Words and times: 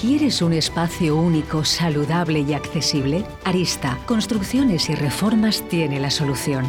¿Quieres 0.00 0.42
un 0.42 0.52
espacio 0.52 1.16
único, 1.16 1.64
saludable 1.64 2.40
y 2.40 2.52
accesible? 2.52 3.24
Arista, 3.44 3.98
Construcciones 4.06 4.90
y 4.90 4.94
Reformas 4.94 5.62
tiene 5.68 6.00
la 6.00 6.10
solución. 6.10 6.68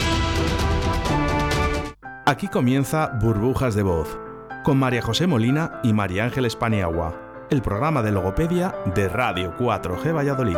Aquí 2.31 2.47
comienza 2.47 3.07
Burbujas 3.19 3.75
de 3.75 3.83
Voz, 3.83 4.17
con 4.63 4.79
María 4.79 5.01
José 5.01 5.27
Molina 5.27 5.81
y 5.83 5.91
María 5.91 6.23
Ángeles 6.23 6.55
Paniagua, 6.55 7.13
el 7.49 7.61
programa 7.61 8.01
de 8.03 8.13
logopedia 8.13 8.73
de 8.95 9.09
Radio 9.09 9.53
4G 9.57 10.15
Valladolid. 10.15 10.55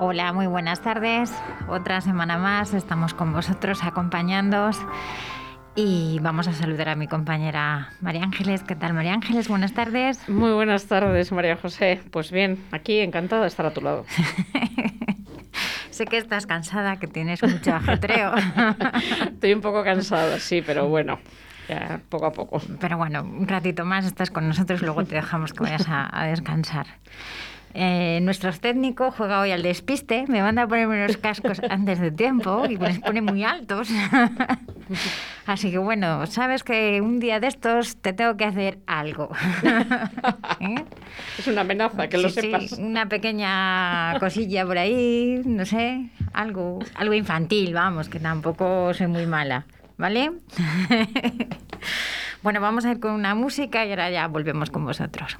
Hola, 0.00 0.32
muy 0.32 0.48
buenas 0.48 0.80
tardes. 0.80 1.32
Otra 1.68 2.00
semana 2.00 2.38
más 2.38 2.74
estamos 2.74 3.14
con 3.14 3.32
vosotros 3.32 3.84
acompañándoos 3.84 4.80
y 5.76 6.18
vamos 6.20 6.48
a 6.48 6.52
saludar 6.52 6.88
a 6.88 6.96
mi 6.96 7.06
compañera 7.06 7.90
María 8.00 8.24
Ángeles. 8.24 8.64
¿Qué 8.64 8.74
tal, 8.74 8.94
María 8.94 9.14
Ángeles? 9.14 9.46
Buenas 9.46 9.74
tardes. 9.74 10.28
Muy 10.28 10.50
buenas 10.50 10.86
tardes, 10.86 11.30
María 11.30 11.56
José. 11.56 12.02
Pues 12.10 12.32
bien, 12.32 12.58
aquí 12.72 12.98
encantada 12.98 13.42
de 13.42 13.48
estar 13.48 13.64
a 13.64 13.70
tu 13.72 13.80
lado. 13.80 14.04
sé 15.96 16.04
que 16.04 16.18
estás 16.18 16.46
cansada, 16.46 16.98
que 16.98 17.06
tienes 17.06 17.42
mucho 17.42 17.74
ajetreo. 17.74 18.34
Estoy 19.32 19.54
un 19.54 19.60
poco 19.60 19.82
cansada, 19.82 20.38
sí, 20.38 20.62
pero 20.64 20.88
bueno. 20.88 21.18
Ya, 21.68 22.00
poco 22.08 22.26
a 22.26 22.32
poco. 22.32 22.60
Pero 22.78 22.96
bueno, 22.96 23.22
un 23.22 23.48
ratito 23.48 23.84
más 23.84 24.04
estás 24.04 24.30
con 24.30 24.46
nosotros, 24.46 24.82
luego 24.82 25.04
te 25.04 25.16
dejamos 25.16 25.52
que 25.52 25.64
vayas 25.64 25.86
a 25.88 26.26
descansar. 26.26 26.86
Eh, 27.78 28.20
nuestro 28.22 28.50
técnico 28.54 29.10
juega 29.10 29.38
hoy 29.38 29.50
al 29.50 29.62
despiste, 29.62 30.24
me 30.28 30.40
manda 30.40 30.62
a 30.62 30.66
ponerme 30.66 31.06
los 31.06 31.18
cascos 31.18 31.60
antes 31.68 32.00
de 32.00 32.10
tiempo 32.10 32.64
y 32.64 32.78
me 32.78 32.88
los 32.88 32.98
pone 33.00 33.20
muy 33.20 33.44
altos. 33.44 33.90
Así 35.46 35.70
que 35.70 35.76
bueno, 35.76 36.26
sabes 36.26 36.62
que 36.62 37.02
un 37.02 37.20
día 37.20 37.38
de 37.38 37.48
estos 37.48 37.98
te 37.98 38.14
tengo 38.14 38.38
que 38.38 38.46
hacer 38.46 38.78
algo. 38.86 39.28
¿Eh? 40.60 40.84
Es 41.36 41.46
una 41.48 41.60
amenaza, 41.60 42.08
que 42.08 42.16
lo 42.16 42.30
sepas. 42.30 42.72
una 42.72 43.10
pequeña 43.10 44.18
cosilla 44.20 44.64
por 44.64 44.78
ahí, 44.78 45.42
no 45.44 45.66
sé, 45.66 46.08
algo, 46.32 46.78
algo 46.94 47.12
infantil, 47.12 47.74
vamos, 47.74 48.08
que 48.08 48.20
tampoco 48.20 48.94
soy 48.94 49.08
muy 49.08 49.26
mala, 49.26 49.66
¿vale? 49.98 50.32
bueno, 52.42 52.62
vamos 52.62 52.86
a 52.86 52.92
ir 52.92 53.00
con 53.00 53.10
una 53.10 53.34
música 53.34 53.84
y 53.84 53.90
ahora 53.90 54.10
ya 54.10 54.26
volvemos 54.28 54.70
con 54.70 54.86
vosotros. 54.86 55.36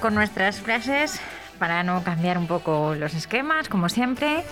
Con 0.00 0.14
nuestras 0.14 0.60
frases 0.60 1.20
para 1.58 1.82
no 1.82 2.02
cambiar 2.02 2.38
un 2.38 2.46
poco 2.46 2.94
los 2.94 3.14
esquemas, 3.14 3.68
como 3.68 3.88
siempre. 3.88 4.42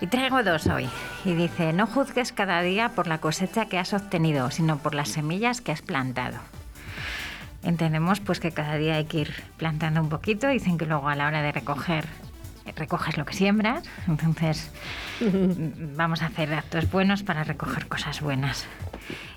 Y 0.00 0.06
traigo 0.06 0.42
dos 0.42 0.66
hoy. 0.68 0.88
Y 1.24 1.34
dice, 1.34 1.72
no 1.72 1.86
juzgues 1.86 2.32
cada 2.32 2.62
día 2.62 2.90
por 2.90 3.08
la 3.08 3.18
cosecha 3.18 3.66
que 3.66 3.78
has 3.78 3.92
obtenido, 3.92 4.50
sino 4.50 4.78
por 4.78 4.94
las 4.94 5.08
semillas 5.08 5.60
que 5.60 5.72
has 5.72 5.82
plantado. 5.82 6.38
Entendemos 7.64 8.20
pues 8.20 8.38
que 8.40 8.52
cada 8.52 8.76
día 8.76 8.94
hay 8.94 9.06
que 9.06 9.18
ir 9.18 9.34
plantando 9.56 10.00
un 10.00 10.08
poquito. 10.08 10.48
Dicen 10.48 10.78
que 10.78 10.86
luego 10.86 11.08
a 11.08 11.16
la 11.16 11.26
hora 11.26 11.42
de 11.42 11.50
recoger, 11.50 12.06
recoges 12.76 13.16
lo 13.18 13.24
que 13.24 13.34
siembras. 13.34 13.82
Entonces 14.06 14.70
vamos 15.96 16.22
a 16.22 16.26
hacer 16.26 16.54
actos 16.54 16.88
buenos 16.90 17.24
para 17.24 17.42
recoger 17.42 17.88
cosas 17.88 18.20
buenas. 18.20 18.66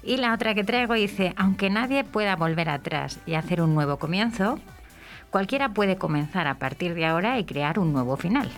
Y 0.04 0.18
la 0.18 0.34
otra 0.34 0.54
que 0.54 0.64
traigo 0.64 0.94
dice, 0.94 1.34
aunque 1.36 1.72
nadie 1.72 2.04
pueda 2.04 2.36
volver 2.36 2.70
atrás 2.70 3.20
y 3.26 3.34
hacer 3.34 3.62
un 3.62 3.74
nuevo 3.74 3.98
comienzo, 3.98 4.60
Cualquiera 5.30 5.70
puede 5.70 5.98
comenzar 5.98 6.48
a 6.48 6.56
partir 6.56 6.94
de 6.94 7.06
ahora 7.06 7.38
y 7.40 7.46
crear 7.46 7.80
un 7.80 7.94
nuevo 7.94 8.16
final. 8.18 8.50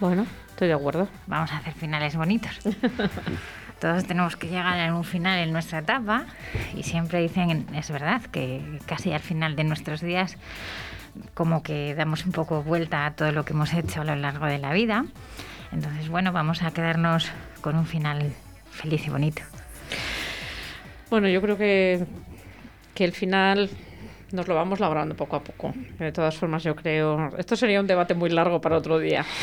Bueno, 0.00 0.26
estoy 0.48 0.68
de 0.68 0.74
acuerdo. 0.74 1.08
Vamos 1.26 1.52
a 1.52 1.58
hacer 1.58 1.74
finales 1.74 2.16
bonitos. 2.16 2.58
Todos 3.80 4.04
tenemos 4.04 4.36
que 4.36 4.48
llegar 4.48 4.78
a 4.78 4.94
un 4.94 5.04
final 5.04 5.38
en 5.38 5.52
nuestra 5.52 5.78
etapa 5.78 6.26
y 6.74 6.82
siempre 6.82 7.20
dicen, 7.20 7.66
es 7.74 7.90
verdad, 7.90 8.22
que 8.22 8.78
casi 8.86 9.12
al 9.12 9.20
final 9.20 9.56
de 9.56 9.64
nuestros 9.64 10.00
días 10.00 10.36
como 11.34 11.62
que 11.62 11.94
damos 11.94 12.24
un 12.24 12.32
poco 12.32 12.62
vuelta 12.62 13.06
a 13.06 13.12
todo 13.12 13.32
lo 13.32 13.44
que 13.44 13.52
hemos 13.52 13.72
hecho 13.72 14.02
a 14.02 14.04
lo 14.04 14.16
largo 14.16 14.46
de 14.46 14.58
la 14.58 14.72
vida. 14.72 15.04
Entonces, 15.72 16.08
bueno, 16.08 16.32
vamos 16.32 16.62
a 16.62 16.72
quedarnos 16.72 17.30
con 17.60 17.76
un 17.76 17.86
final 17.86 18.32
feliz 18.70 19.06
y 19.06 19.10
bonito. 19.10 19.42
Bueno, 21.10 21.28
yo 21.28 21.40
creo 21.40 21.56
que, 21.56 22.06
que 22.94 23.04
el 23.04 23.12
final 23.12 23.70
nos 24.32 24.48
lo 24.48 24.54
vamos 24.54 24.80
labrando 24.80 25.14
poco 25.14 25.36
a 25.36 25.44
poco. 25.44 25.72
De 25.98 26.12
todas 26.12 26.36
formas, 26.36 26.62
yo 26.62 26.76
creo. 26.76 27.30
Esto 27.38 27.56
sería 27.56 27.80
un 27.80 27.86
debate 27.86 28.14
muy 28.14 28.30
largo 28.30 28.60
para 28.60 28.76
otro 28.76 28.98
día. 28.98 29.24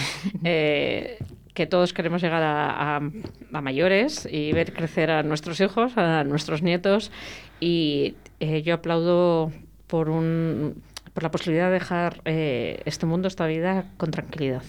Eh, 0.44 1.18
que 1.54 1.66
todos 1.66 1.92
queremos 1.92 2.22
llegar 2.22 2.44
a, 2.44 3.01
mayores 3.50 4.28
y 4.31 4.51
ver 4.54 4.74
crecer 4.74 5.10
a 5.10 5.24
nuestros 5.24 5.60
hijos, 5.60 5.98
a 5.98 6.24
nuestros 6.24 6.62
nietos. 6.62 7.12
Y 7.60 8.16
eh, 8.39 8.62
yo 8.62 8.75
aplaudo 8.75 9.51
por, 9.88 10.10
un, 10.10 10.84
por 11.13 11.24
la 11.24 11.31
posibilidad 11.31 11.66
de 11.68 11.74
dejar 11.74 12.22
eh, 12.25 12.81
este 12.86 13.07
mundo, 13.07 13.28
esta 13.28 13.48
vida, 13.48 13.86
con 13.98 14.12
tranquilidad. 14.12 14.62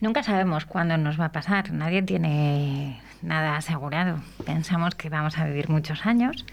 Nunca 0.00 0.22
sabemos 0.22 0.64
cuándo 0.64 0.96
nos 0.96 1.20
va 1.20 1.26
a 1.26 1.32
pasar, 1.32 1.70
nadie 1.72 2.02
tiene 2.02 3.00
nada 3.20 3.56
asegurado. 3.56 4.20
Pensamos 4.46 4.94
que 4.94 5.10
vamos 5.10 5.38
a 5.38 5.44
vivir 5.44 5.68
muchos 5.68 6.06
años 6.06 6.44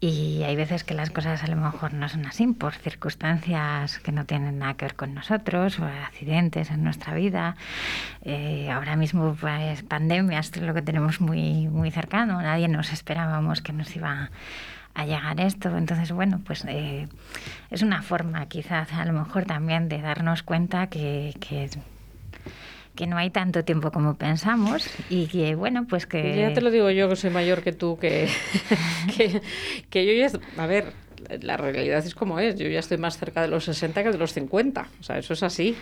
y 0.00 0.44
hay 0.44 0.54
veces 0.54 0.84
que 0.84 0.94
las 0.94 1.10
cosas 1.10 1.42
a 1.42 1.48
lo 1.48 1.56
mejor 1.56 1.92
no 1.92 2.08
son 2.08 2.24
así 2.26 2.46
por 2.46 2.74
circunstancias 2.74 3.98
que 3.98 4.12
no 4.12 4.24
tienen 4.26 4.60
nada 4.60 4.74
que 4.74 4.84
ver 4.84 4.94
con 4.94 5.12
nosotros 5.12 5.80
o 5.80 5.84
accidentes 5.84 6.70
en 6.70 6.84
nuestra 6.84 7.14
vida. 7.14 7.56
Eh, 8.22 8.70
ahora 8.70 8.94
mismo 8.94 9.36
pues 9.40 9.82
pandemia, 9.82 10.38
es 10.38 10.56
lo 10.56 10.72
que 10.72 10.82
tenemos 10.82 11.20
muy, 11.20 11.66
muy 11.68 11.90
cercano. 11.90 12.40
Nadie 12.40 12.68
nos 12.68 12.92
esperábamos 12.92 13.60
que 13.60 13.72
nos 13.72 13.94
iba 13.96 14.30
a 14.94 15.04
llegar 15.04 15.40
esto. 15.40 15.76
Entonces, 15.76 16.12
bueno, 16.12 16.40
pues 16.46 16.64
eh, 16.68 17.08
es 17.70 17.82
una 17.82 18.02
forma 18.02 18.46
quizás 18.46 18.92
a 18.92 19.04
lo 19.04 19.12
mejor 19.12 19.46
también 19.46 19.88
de 19.88 20.00
darnos 20.00 20.44
cuenta 20.44 20.86
que 20.86 21.34
que 22.98 23.06
no 23.06 23.16
hay 23.16 23.30
tanto 23.30 23.64
tiempo 23.64 23.92
como 23.92 24.16
pensamos 24.16 24.90
y 25.08 25.28
que, 25.28 25.54
bueno, 25.54 25.86
pues 25.88 26.04
que... 26.04 26.36
Ya 26.36 26.52
te 26.52 26.60
lo 26.60 26.72
digo 26.72 26.90
yo, 26.90 27.08
que 27.08 27.14
soy 27.14 27.30
mayor 27.30 27.62
que 27.62 27.70
tú, 27.70 27.96
que, 27.96 28.28
que, 29.90 30.04
yo 30.04 30.12
ya... 30.14 30.32
A 30.60 30.66
ver, 30.66 30.92
la 31.40 31.56
realidad 31.56 32.04
es 32.04 32.16
como 32.16 32.40
es. 32.40 32.58
Yo 32.58 32.66
ya 32.66 32.80
estoy 32.80 32.98
más 32.98 33.16
cerca 33.16 33.40
de 33.40 33.46
los 33.46 33.66
60 33.66 34.02
que 34.02 34.10
de 34.10 34.18
los 34.18 34.32
50. 34.32 34.88
O 34.98 35.02
sea, 35.04 35.16
eso 35.16 35.32
es 35.32 35.44
así. 35.44 35.76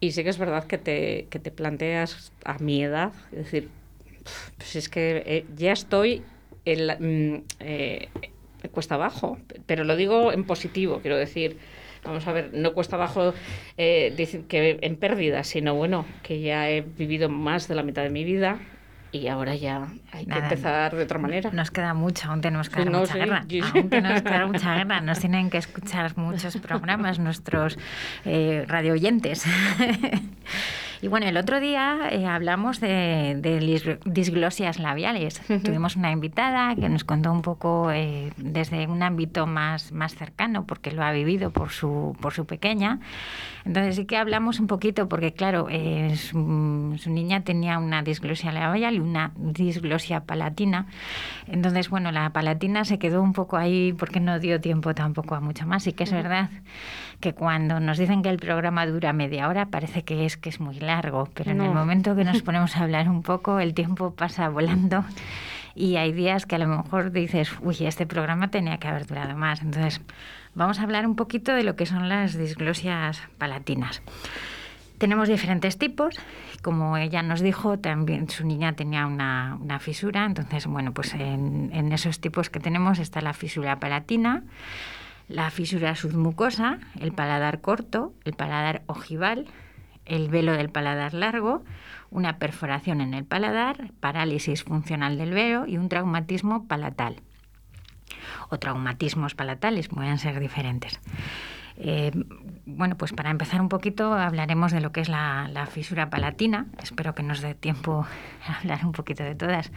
Y 0.00 0.12
sí 0.12 0.24
que 0.24 0.30
es 0.30 0.38
verdad 0.38 0.64
que 0.64 0.78
te, 0.78 1.26
que 1.28 1.38
te 1.38 1.50
planteas 1.50 2.32
a 2.46 2.58
mi 2.58 2.82
edad, 2.82 3.12
es 3.32 3.38
decir, 3.38 3.68
pues 4.56 4.76
es 4.76 4.88
que 4.88 5.24
eh, 5.26 5.44
ya 5.56 5.72
estoy 5.72 6.22
en 6.64 6.86
la, 6.86 6.96
mm, 6.98 7.42
eh, 7.60 8.08
cuesta 8.72 8.94
abajo, 8.94 9.36
pero 9.66 9.84
lo 9.84 9.94
digo 9.94 10.32
en 10.32 10.44
positivo, 10.44 11.00
quiero 11.02 11.18
decir, 11.18 11.58
vamos 12.06 12.26
a 12.26 12.32
ver, 12.32 12.50
no 12.52 12.72
cuesta 12.72 12.96
abajo 12.96 13.34
eh, 13.76 14.12
decir 14.16 14.46
que 14.46 14.78
en 14.80 14.96
pérdida, 14.96 15.44
sino 15.44 15.74
bueno, 15.74 16.04
que 16.22 16.40
ya 16.40 16.70
he 16.70 16.80
vivido 16.80 17.28
más 17.28 17.68
de 17.68 17.74
la 17.74 17.82
mitad 17.82 18.02
de 18.02 18.10
mi 18.10 18.24
vida 18.24 18.58
y 19.12 19.28
ahora 19.28 19.54
ya 19.54 19.88
hay 20.12 20.26
que 20.26 20.38
empezar 20.38 20.94
de 20.94 21.02
otra 21.02 21.18
manera. 21.18 21.50
Nos 21.50 21.70
queda 21.70 21.94
mucho, 21.94 22.28
aún 22.28 22.40
tenemos 22.40 22.68
que 22.68 22.84
dar 22.84 22.90
mucha 22.90 23.16
guerra. 23.16 23.46
Aún 23.74 23.88
tenemos 23.88 24.22
que 24.22 24.30
dar 24.30 24.46
mucha 24.46 24.74
guerra. 24.74 25.00
Nos 25.06 25.20
tienen 25.20 25.50
que 25.50 25.58
escuchar 25.58 26.16
muchos 26.16 26.56
programas 26.58 27.18
nuestros 27.18 27.78
eh, 28.24 28.64
radio 28.66 28.92
oyentes. 28.92 29.44
Y 31.02 31.08
bueno, 31.08 31.26
el 31.26 31.36
otro 31.36 31.60
día 31.60 32.08
eh, 32.10 32.26
hablamos 32.26 32.80
de, 32.80 33.38
disglosias 34.04 34.78
labiales. 34.78 35.40
Tuvimos 35.64 35.96
una 35.96 36.10
invitada 36.10 36.74
que 36.74 36.88
nos 36.88 37.04
contó 37.04 37.32
un 37.32 37.42
poco 37.42 37.90
eh, 37.92 38.32
desde 38.36 38.86
un 38.86 39.02
ámbito 39.02 39.46
más, 39.46 39.92
más 39.92 40.14
cercano, 40.14 40.66
porque 40.66 40.90
lo 40.90 41.04
ha 41.04 41.12
vivido 41.12 41.50
por 41.50 41.70
su, 41.70 42.16
por 42.20 42.32
su 42.32 42.46
pequeña. 42.46 43.00
Entonces 43.64 43.96
sí 43.96 44.04
que 44.06 44.16
hablamos 44.16 44.60
un 44.60 44.68
poquito, 44.68 45.08
porque 45.08 45.32
claro, 45.32 45.66
eh, 45.70 46.16
su, 46.16 46.38
niña 46.38 47.42
tenía 47.42 47.78
una 47.78 48.02
disglosia 48.02 48.52
labial 48.52 48.94
y 48.94 49.00
una 49.00 49.32
disglosia 49.36 50.20
palatina. 50.20 50.86
Entonces, 51.48 51.90
bueno, 51.90 52.12
la 52.12 52.30
palatina 52.30 52.84
se 52.84 52.98
quedó 52.98 53.22
un 53.22 53.32
poco 53.32 53.56
ahí 53.56 53.92
porque 53.92 54.20
no 54.20 54.38
dio 54.38 54.60
tiempo 54.60 54.94
tampoco 54.94 55.34
a 55.34 55.40
mucho 55.40 55.66
más. 55.66 55.86
Y 55.86 55.92
que 55.92 56.04
es 56.04 56.12
verdad 56.12 56.48
que 57.20 57.32
cuando 57.32 57.80
nos 57.80 57.98
dicen 57.98 58.22
que 58.22 58.28
el 58.28 58.38
programa 58.38 58.86
dura 58.86 59.12
media 59.12 59.48
hora, 59.48 59.66
parece 59.66 60.02
que 60.02 60.26
es 60.26 60.36
que 60.36 60.48
es 60.48 60.60
muy 60.60 60.78
largo, 60.78 61.28
pero 61.34 61.50
en 61.50 61.60
el 61.60 61.72
momento 61.72 62.14
que 62.14 62.24
nos 62.24 62.42
ponemos 62.42 62.76
a 62.76 62.82
hablar 62.82 63.08
un 63.08 63.22
poco, 63.22 63.58
el 63.58 63.74
tiempo 63.74 64.14
pasa 64.14 64.48
volando 64.48 65.04
y 65.76 65.96
hay 65.96 66.12
días 66.12 66.46
que 66.46 66.56
a 66.56 66.58
lo 66.58 66.66
mejor 66.66 67.12
dices, 67.12 67.50
uy, 67.60 67.76
este 67.80 68.06
programa 68.06 68.48
tenía 68.48 68.78
que 68.78 68.88
haber 68.88 69.06
durado 69.06 69.36
más. 69.36 69.60
Entonces, 69.60 70.00
vamos 70.54 70.78
a 70.78 70.82
hablar 70.82 71.06
un 71.06 71.16
poquito 71.16 71.52
de 71.52 71.62
lo 71.62 71.76
que 71.76 71.84
son 71.84 72.08
las 72.08 72.36
disglosias 72.36 73.22
palatinas. 73.36 74.02
Tenemos 74.96 75.28
diferentes 75.28 75.76
tipos. 75.76 76.18
Como 76.62 76.96
ella 76.96 77.22
nos 77.22 77.40
dijo, 77.40 77.78
también 77.78 78.30
su 78.30 78.46
niña 78.46 78.72
tenía 78.72 79.06
una, 79.06 79.78
fisura. 79.78 80.24
Entonces, 80.24 80.66
bueno, 80.66 80.92
pues 80.92 81.12
en, 81.12 81.70
en 81.74 81.92
esos 81.92 82.20
tipos 82.20 82.48
que 82.48 82.58
tenemos 82.58 82.98
está 82.98 83.20
la 83.20 83.34
fisura 83.34 83.78
palatina, 83.78 84.44
la 85.28 85.50
fisura 85.50 85.94
submucosa, 85.96 86.78
el 87.00 87.12
paladar 87.12 87.60
corto, 87.60 88.14
el 88.24 88.34
paladar 88.34 88.82
ojival, 88.86 89.46
el 90.04 90.28
velo 90.28 90.52
del 90.52 90.70
paladar 90.70 91.14
largo, 91.14 91.64
una 92.10 92.38
perforación 92.38 93.00
en 93.00 93.14
el 93.14 93.24
paladar, 93.24 93.92
parálisis 94.00 94.62
funcional 94.62 95.18
del 95.18 95.32
velo 95.32 95.66
y 95.66 95.78
un 95.78 95.88
traumatismo 95.88 96.66
palatal. 96.68 97.16
O 98.48 98.58
traumatismos 98.58 99.34
palatales 99.34 99.88
pueden 99.88 100.18
ser 100.18 100.38
diferentes. 100.38 101.00
Eh, 101.78 102.12
bueno, 102.64 102.96
pues 102.96 103.12
para 103.12 103.30
empezar 103.30 103.60
un 103.60 103.68
poquito 103.68 104.14
hablaremos 104.14 104.72
de 104.72 104.80
lo 104.80 104.92
que 104.92 105.00
es 105.00 105.08
la, 105.08 105.48
la, 105.52 105.66
fisura 105.66 106.08
palatina. 106.08 106.66
Espero 106.82 107.14
que 107.14 107.22
nos 107.22 107.40
dé 107.42 107.54
tiempo 107.54 108.06
a 108.46 108.58
hablar 108.58 108.86
un 108.86 108.92
poquito 108.92 109.24
de 109.24 109.34
todas. 109.34 109.72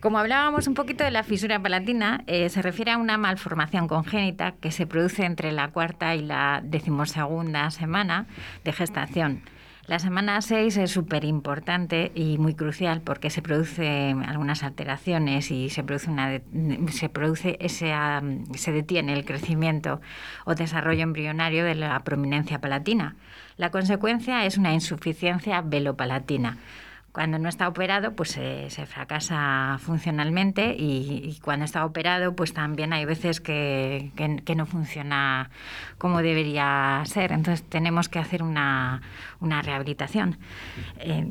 Como 0.00 0.18
hablábamos 0.18 0.66
un 0.68 0.74
poquito 0.74 1.04
de 1.04 1.10
la 1.10 1.24
fisura 1.24 1.60
palatina, 1.60 2.22
eh, 2.26 2.48
se 2.48 2.62
refiere 2.62 2.92
a 2.92 2.98
una 2.98 3.18
malformación 3.18 3.88
congénita 3.88 4.52
que 4.60 4.70
se 4.70 4.86
produce 4.86 5.24
entre 5.24 5.50
la 5.52 5.68
cuarta 5.68 6.14
y 6.14 6.22
la 6.22 6.60
decimosegunda 6.62 7.70
semana 7.70 8.26
de 8.64 8.72
gestación. 8.72 9.42
La 9.88 9.98
semana 9.98 10.42
6 10.42 10.76
es 10.76 10.90
súper 10.90 11.24
importante 11.24 12.12
y 12.14 12.36
muy 12.36 12.52
crucial 12.52 13.00
porque 13.00 13.30
se 13.30 13.40
producen 13.40 14.22
algunas 14.22 14.62
alteraciones 14.62 15.50
y 15.50 15.70
se 15.70 15.82
produce 15.82 16.10
una 16.10 16.42
se 16.92 17.08
produce 17.08 17.56
ese 17.58 17.94
se 18.54 18.72
detiene 18.72 19.14
el 19.14 19.24
crecimiento 19.24 20.02
o 20.44 20.54
desarrollo 20.54 21.02
embrionario 21.02 21.64
de 21.64 21.74
la 21.74 21.98
prominencia 22.04 22.60
palatina. 22.60 23.16
La 23.56 23.70
consecuencia 23.70 24.44
es 24.44 24.58
una 24.58 24.74
insuficiencia 24.74 25.62
velopalatina 25.62 26.58
Cuando 27.18 27.40
no 27.40 27.48
está 27.48 27.66
operado, 27.66 28.12
pues 28.12 28.28
se 28.28 28.86
fracasa 28.86 29.76
funcionalmente 29.80 30.76
y, 30.78 31.36
cuando 31.42 31.64
está 31.64 31.84
operado, 31.84 32.36
pues 32.36 32.52
también 32.52 32.92
hay 32.92 33.06
veces 33.06 33.40
que, 33.40 34.12
no 34.54 34.66
funciona 34.66 35.50
como 35.98 36.22
debería 36.22 37.02
ser. 37.06 37.32
Entonces 37.32 37.68
tenemos 37.68 38.08
que 38.08 38.20
hacer 38.20 38.44
una, 38.44 39.02
rehabilitación. 39.40 40.38
Eh, 41.00 41.28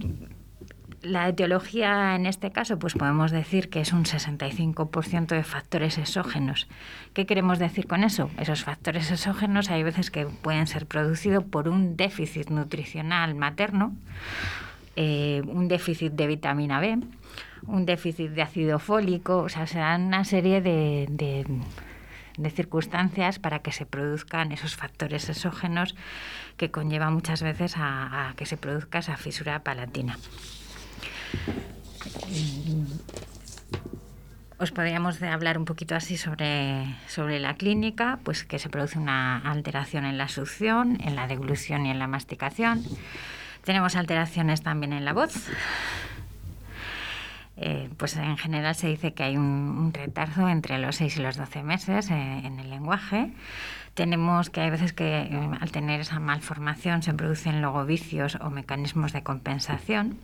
la 1.03 1.29
etiología 1.29 2.17
en 2.17 2.25
este 2.25 2.51
caso, 2.51 2.77
pues 2.77 2.93
podemos 2.93 3.31
decir 3.31 3.69
que 3.69 3.79
es 3.79 3.93
un 3.93 4.03
65% 4.03 5.27
de 5.27 5.43
factores 5.43 5.97
exógenos. 5.97 6.67
¿Qué 7.13 7.25
queremos 7.25 7.59
decir 7.59 7.87
con 7.87 8.03
eso? 8.03 8.29
Esos 8.37 8.65
factores 8.65 9.09
exógenos 9.09 9.69
hay 9.69 9.83
veces 9.83 10.11
que 10.11 10.25
pueden 10.25 10.67
ser 10.67 10.85
producidos 10.85 11.45
por 11.45 11.69
un 11.69 11.95
déficit 11.95 12.49
nutricional 12.49 13.35
materno, 13.35 13.95
eh, 14.97 15.41
un 15.45 15.67
déficit 15.67 16.11
de 16.11 16.27
vitamina 16.27 16.79
B, 16.79 16.97
un 17.67 17.85
déficit 17.85 18.31
de 18.31 18.41
ácido 18.41 18.79
fólico, 18.79 19.37
o 19.37 19.49
sea, 19.49 19.67
se 19.67 19.79
dan 19.79 20.07
una 20.07 20.25
serie 20.25 20.59
de, 20.59 21.07
de 22.37 22.49
circunstancias 22.49 23.39
para 23.39 23.59
que 23.59 23.71
se 23.71 23.85
produzcan 23.85 24.51
esos 24.51 24.75
factores 24.75 25.29
exógenos 25.29 25.95
que 26.57 26.71
conllevan 26.71 27.13
muchas 27.13 27.43
veces 27.43 27.75
a 27.77 28.33
que 28.35 28.45
se 28.45 28.57
produzca 28.57 28.99
esa 28.99 29.17
fisura 29.17 29.59
palatina. 29.63 30.17
Os 34.59 34.71
podríamos 34.71 35.21
hablar 35.21 35.59
un 35.59 35.65
poquito 35.65 35.93
así 35.93 36.17
sobre, 36.17 36.95
sobre 37.07 37.39
la 37.39 37.53
clínica, 37.53 38.19
pues 38.23 38.43
que 38.43 38.57
se 38.57 38.69
produce 38.69 38.97
una 38.97 39.37
alteración 39.37 40.03
en 40.03 40.17
la 40.17 40.29
succión, 40.29 40.97
en 41.01 41.15
la 41.15 41.27
deglución 41.27 41.85
y 41.85 41.91
en 41.91 41.99
la 41.99 42.07
masticación. 42.07 42.83
Tenemos 43.67 43.97
alteraciones 43.97 44.63
también 44.63 44.93
en 44.93 45.03
la 45.03 45.11
voz. 45.11 45.49
Eh, 47.57 47.89
pues 47.97 48.15
en 48.15 48.37
general 48.37 48.75
se 48.75 48.87
dice 48.87 49.13
que 49.13 49.23
hay 49.23 49.35
un, 49.35 49.91
retardo 49.93 50.47
entre 50.47 50.77
los 50.77 50.95
6 50.95 51.17
y 51.17 51.21
los 51.21 51.35
12 51.35 51.63
meses 51.63 52.09
eh, 52.09 52.13
en 52.45 52.59
el 52.61 52.69
lenguaje. 52.69 53.33
Tenemos 53.93 54.49
que 54.49 54.61
hay 54.61 54.69
veces 54.69 54.93
que 54.93 55.23
eh, 55.23 55.49
al 55.59 55.69
tener 55.73 55.99
esa 55.99 56.21
malformación 56.21 57.03
se 57.03 57.13
producen 57.13 57.61
luego 57.61 57.83
vicios 57.83 58.37
o 58.39 58.49
mecanismos 58.49 59.11
de 59.11 59.21
compensación 59.21 60.17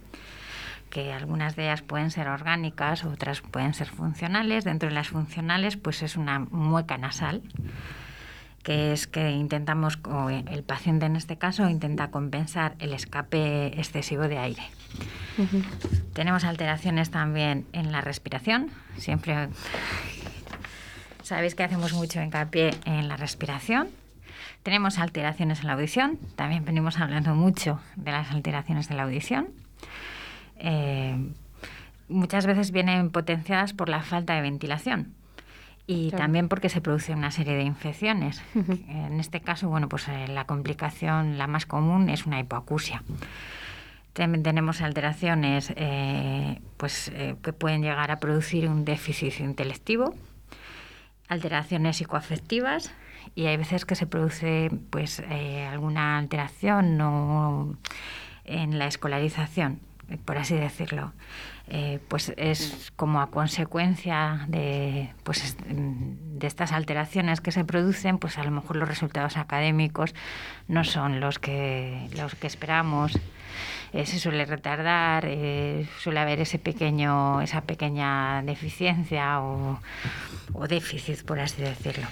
que 0.89 1.11
algunas 1.11 1.57
de 1.57 1.63
ellas 1.63 1.81
pueden 1.81 2.11
ser 2.11 2.29
orgánicas, 2.29 3.03
otras 3.03 3.41
pueden 3.41 3.73
ser 3.73 3.89
funcionales. 3.89 4.63
Dentro 4.63 4.87
de 4.87 4.95
las 4.95 5.09
funcionales, 5.09 5.75
pues 5.75 6.01
es 6.01 6.15
una 6.15 6.39
mueca 6.39 6.97
nasal, 6.97 7.41
que 8.63 8.93
es 8.93 9.07
que 9.07 9.31
intentamos, 9.31 9.99
o 10.05 10.29
el 10.29 10.63
paciente 10.63 11.05
en 11.05 11.17
este 11.17 11.37
caso, 11.37 11.69
intenta 11.69 12.09
compensar 12.11 12.75
el 12.79 12.93
escape 12.93 13.79
excesivo 13.79 14.23
de 14.23 14.37
aire. 14.37 14.63
Tenemos 16.13 16.45
alteraciones 16.45 17.11
también 17.11 17.65
en 17.73 17.91
la 17.91 17.99
respiración. 17.99 18.71
Siempre 18.97 19.49
sabéis 21.21 21.55
que 21.55 21.63
hacemos 21.63 21.93
mucho 21.93 22.21
hincapié 22.21 22.71
en 22.85 23.09
la 23.09 23.17
respiración. 23.17 23.89
Tenemos 24.63 24.97
alteraciones 24.97 25.59
en 25.59 25.67
la 25.67 25.73
audición. 25.73 26.17
También 26.37 26.63
venimos 26.63 26.99
hablando 26.99 27.35
mucho 27.35 27.81
de 27.97 28.11
las 28.11 28.31
alteraciones 28.31 28.87
de 28.87 28.95
la 28.95 29.03
audición. 29.03 29.49
Eh, 30.57 31.17
muchas 32.07 32.45
veces 32.45 32.71
vienen 32.71 33.09
potenciadas 33.09 33.73
por 33.73 33.89
la 33.89 34.03
falta 34.03 34.35
de 34.35 34.41
ventilación 34.41 35.15
y 35.85 36.11
también 36.11 36.47
porque 36.47 36.69
se 36.69 36.81
produce 36.81 37.13
una 37.13 37.31
serie 37.31 37.55
de 37.55 37.63
infecciones. 37.63 38.41
En 38.55 39.19
este 39.19 39.41
caso, 39.41 39.69
bueno, 39.69 39.89
pues 39.89 40.07
eh, 40.07 40.27
la 40.27 40.45
complicación 40.45 41.37
la 41.37 41.47
más 41.47 41.65
común 41.65 42.09
es 42.09 42.25
una 42.25 42.39
hipoacusia. 42.39 43.03
También 44.13 44.43
tenemos 44.43 44.81
alteraciones 44.81 45.73
eh, 45.75 46.61
pues, 46.77 47.11
que 47.41 47.53
pueden 47.53 47.81
llegar 47.81 48.11
a 48.11 48.19
producir 48.19 48.69
un 48.69 48.85
déficit 48.85 49.39
intelectivo, 49.39 50.13
alteraciones 51.27 51.97
psicoafectivas 51.97 52.91
y 53.33 53.47
hay 53.47 53.57
veces 53.57 53.85
que 53.85 53.95
se 53.95 54.05
produce 54.05 54.69
pues, 54.91 55.21
alguna 55.71 56.19
alteración 56.19 57.77
en 58.45 58.77
la 58.77 58.85
escolarización 58.85 59.79
por 60.25 60.37
así 60.37 60.55
decirlo, 60.55 61.13
eh, 61.69 61.99
pues 62.09 62.33
es 62.35 62.91
como 62.95 63.21
a 63.21 63.27
consecuencia 63.31 64.45
de, 64.49 65.13
pues, 65.23 65.55
de 65.65 66.47
estas 66.47 66.71
alteraciones 66.73 67.39
que 67.39 67.51
se 67.51 67.63
producen, 67.63 68.17
pues 68.17 68.37
a 68.37 68.43
lo 68.43 68.51
mejor 68.51 68.75
los 68.75 68.87
resultados 68.87 69.37
académicos 69.37 70.13
no 70.67 70.83
son 70.83 71.19
los 71.19 71.39
que, 71.39 72.09
los 72.17 72.35
que 72.35 72.47
esperamos. 72.47 73.17
Eh, 73.93 74.05
se 74.05 74.19
suele 74.19 74.45
retardar, 74.45 75.25
eh, 75.27 75.87
suele 75.99 76.19
haber 76.19 76.41
ese 76.41 76.57
pequeño, 76.57 77.41
esa 77.41 77.61
pequeña 77.61 78.41
deficiencia 78.41 79.39
o, 79.39 79.79
o 80.53 80.67
déficit, 80.67 81.23
por 81.23 81.39
así 81.39 81.61
decirlo. 81.61 82.07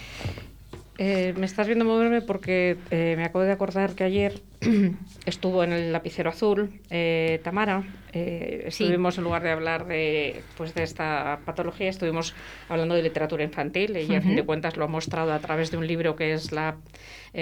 Eh, 1.03 1.33
me 1.35 1.47
estás 1.47 1.65
viendo 1.65 1.83
moverme 1.83 2.21
porque 2.21 2.77
eh, 2.91 3.15
me 3.17 3.23
acabo 3.23 3.43
de 3.43 3.51
acordar 3.51 3.95
que 3.95 4.03
ayer 4.03 4.39
estuvo 5.25 5.63
en 5.63 5.73
el 5.73 5.91
lapicero 5.91 6.29
azul 6.29 6.79
eh, 6.91 7.41
Tamara. 7.43 7.83
estuvimos, 8.13 9.17
en 9.17 9.23
lugar 9.23 9.41
de 9.41 9.49
hablar 9.49 9.87
de, 9.87 10.43
pues, 10.57 10.75
de 10.75 10.83
esta 10.83 11.39
patología, 11.43 11.89
estuvimos 11.89 12.35
hablando 12.69 12.93
de 12.93 13.01
literatura 13.01 13.43
infantil. 13.43 13.95
Ella, 13.95 14.19
a 14.19 14.21
fin 14.21 14.35
de 14.35 14.43
cuentas, 14.43 14.77
lo 14.77 14.85
ha 14.85 14.87
mostrado 14.87 15.33
a 15.33 15.39
través 15.39 15.71
de 15.71 15.77
un 15.77 15.87
libro 15.87 16.15
que 16.15 16.33
es 16.33 16.51
la 16.51 16.77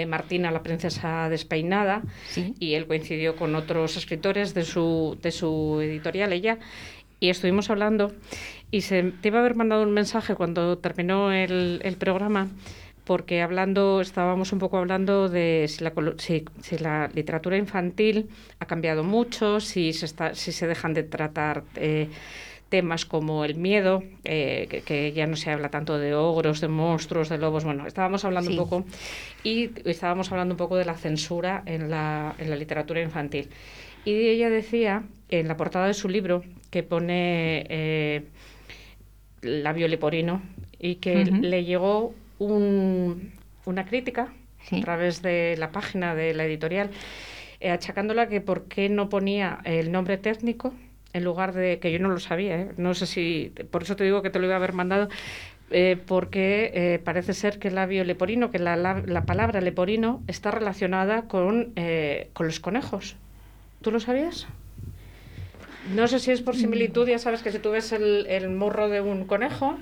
Martina, 0.08 0.50
la 0.50 0.62
princesa 0.62 1.28
despeinada. 1.28 2.00
Y 2.58 2.72
él 2.72 2.86
coincidió 2.86 3.36
con 3.36 3.54
otros 3.54 3.94
escritores 3.98 4.54
de 4.54 4.64
su, 4.64 5.18
de 5.20 5.32
su 5.32 5.80
editorial, 5.82 6.32
ella. 6.32 6.56
Y 7.22 7.28
estuvimos 7.28 7.68
hablando. 7.68 8.14
Y 8.70 8.80
se, 8.80 9.02
te 9.02 9.28
iba 9.28 9.36
a 9.36 9.40
haber 9.40 9.54
mandado 9.54 9.82
un 9.82 9.92
mensaje 9.92 10.34
cuando 10.34 10.78
terminó 10.78 11.30
el, 11.30 11.82
el 11.84 11.96
programa 11.96 12.48
porque 13.10 13.42
hablando, 13.42 14.00
estábamos 14.00 14.52
un 14.52 14.60
poco 14.60 14.78
hablando 14.78 15.28
de 15.28 15.66
si 15.66 15.82
la, 15.82 15.92
si, 16.18 16.44
la 16.78 17.10
literatura 17.12 17.56
infantil 17.56 18.28
ha 18.60 18.66
cambiado 18.66 19.02
mucho, 19.02 19.58
si 19.58 19.92
se, 19.92 20.06
está, 20.06 20.36
si 20.36 20.52
se 20.52 20.68
dejan 20.68 20.94
de 20.94 21.02
tratar 21.02 21.64
eh, 21.74 22.08
temas 22.68 23.06
como 23.06 23.44
el 23.44 23.56
miedo, 23.56 24.04
eh, 24.22 24.84
que, 24.86 25.12
ya 25.12 25.26
no 25.26 25.34
se 25.34 25.50
habla 25.50 25.70
tanto 25.70 25.98
de 25.98 26.14
ogros, 26.14 26.60
de 26.60 26.68
monstruos, 26.68 27.28
de 27.28 27.38
lobos. 27.38 27.64
Bueno, 27.64 27.84
estábamos 27.84 28.24
hablando 28.24 28.52
un 28.52 28.56
poco 28.56 28.84
y 29.42 29.70
estábamos 29.86 30.30
hablando 30.30 30.54
un 30.54 30.58
poco 30.58 30.76
de 30.76 30.84
la 30.84 30.94
censura 30.94 31.64
en 31.66 31.90
la, 31.90 32.36
en 32.38 32.48
la 32.48 32.54
literatura 32.54 33.02
infantil. 33.02 33.48
Y 34.04 34.12
ella 34.12 34.50
decía 34.50 35.02
en 35.30 35.48
la 35.48 35.56
portada 35.56 35.88
de 35.88 35.94
su 35.94 36.08
libro 36.08 36.44
que 36.70 36.84
pone 36.84 37.66
eh, 37.70 38.22
labio 39.42 39.88
leporino 39.88 40.42
y 40.78 40.94
que 40.94 41.24
le 41.24 41.64
llegó 41.64 42.14
una 42.40 43.84
crítica 43.86 44.32
a 44.72 44.80
través 44.80 45.22
de 45.22 45.56
la 45.58 45.72
página 45.72 46.14
de 46.14 46.34
la 46.34 46.44
editorial, 46.44 46.90
eh, 47.60 47.70
achacándola 47.70 48.28
que 48.28 48.40
por 48.40 48.64
qué 48.64 48.88
no 48.88 49.08
ponía 49.08 49.60
el 49.64 49.92
nombre 49.92 50.18
técnico 50.18 50.74
en 51.12 51.24
lugar 51.24 51.52
de 51.52 51.78
que 51.78 51.92
yo 51.92 51.98
no 51.98 52.08
lo 52.08 52.20
sabía, 52.20 52.56
¿eh? 52.60 52.70
no 52.76 52.94
sé 52.94 53.06
si, 53.06 53.52
por 53.70 53.82
eso 53.82 53.96
te 53.96 54.04
digo 54.04 54.22
que 54.22 54.30
te 54.30 54.38
lo 54.38 54.46
iba 54.46 54.54
a 54.54 54.58
haber 54.58 54.72
mandado, 54.72 55.08
eh, 55.72 55.98
porque 56.06 57.00
parece 57.04 57.34
ser 57.34 57.58
que 57.58 57.68
el 57.68 57.74
labio 57.74 58.04
leporino, 58.04 58.50
que 58.50 58.58
la, 58.58 58.76
la, 58.76 59.24
palabra 59.24 59.60
leporino 59.60 60.22
está 60.28 60.50
relacionada 60.50 61.22
con, 61.22 61.74
con 62.32 62.46
los 62.46 62.60
conejos. 62.60 63.16
¿Tú 63.80 63.90
lo 63.90 64.00
sabías? 64.00 64.46
No 65.94 66.06
sé 66.06 66.18
si 66.20 66.30
es 66.30 66.42
por 66.42 66.56
similitud, 66.56 67.08
ya 67.08 67.18
sabes 67.18 67.42
que 67.42 67.50
si 67.50 67.58
tú 67.58 67.70
ves 67.70 67.92
el, 67.92 68.26
el 68.28 68.48
morro 68.50 68.88
de 68.88 69.00
un 69.00 69.24
conejo, 69.26 69.78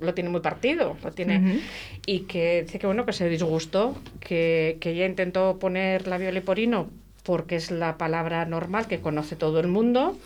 lo 0.00 0.14
tiene 0.14 0.30
muy 0.30 0.40
partido, 0.40 0.96
lo 1.02 1.12
tiene. 1.12 1.60
Y 2.06 2.20
que 2.20 2.62
dice 2.62 2.78
que 2.78 2.86
bueno 2.86 3.06
que 3.06 3.12
se 3.12 3.28
disgustó, 3.28 3.96
que, 4.20 4.78
que 4.80 4.90
ella 4.90 5.06
intentó 5.06 5.58
poner 5.58 6.06
la 6.06 6.18
leporino 6.18 6.88
porque 7.28 7.56
es 7.56 7.70
la 7.70 7.98
palabra 7.98 8.46
normal 8.46 8.86
que 8.86 9.00
conoce 9.00 9.36
todo 9.36 9.60
el 9.60 9.68
mundo 9.68 10.16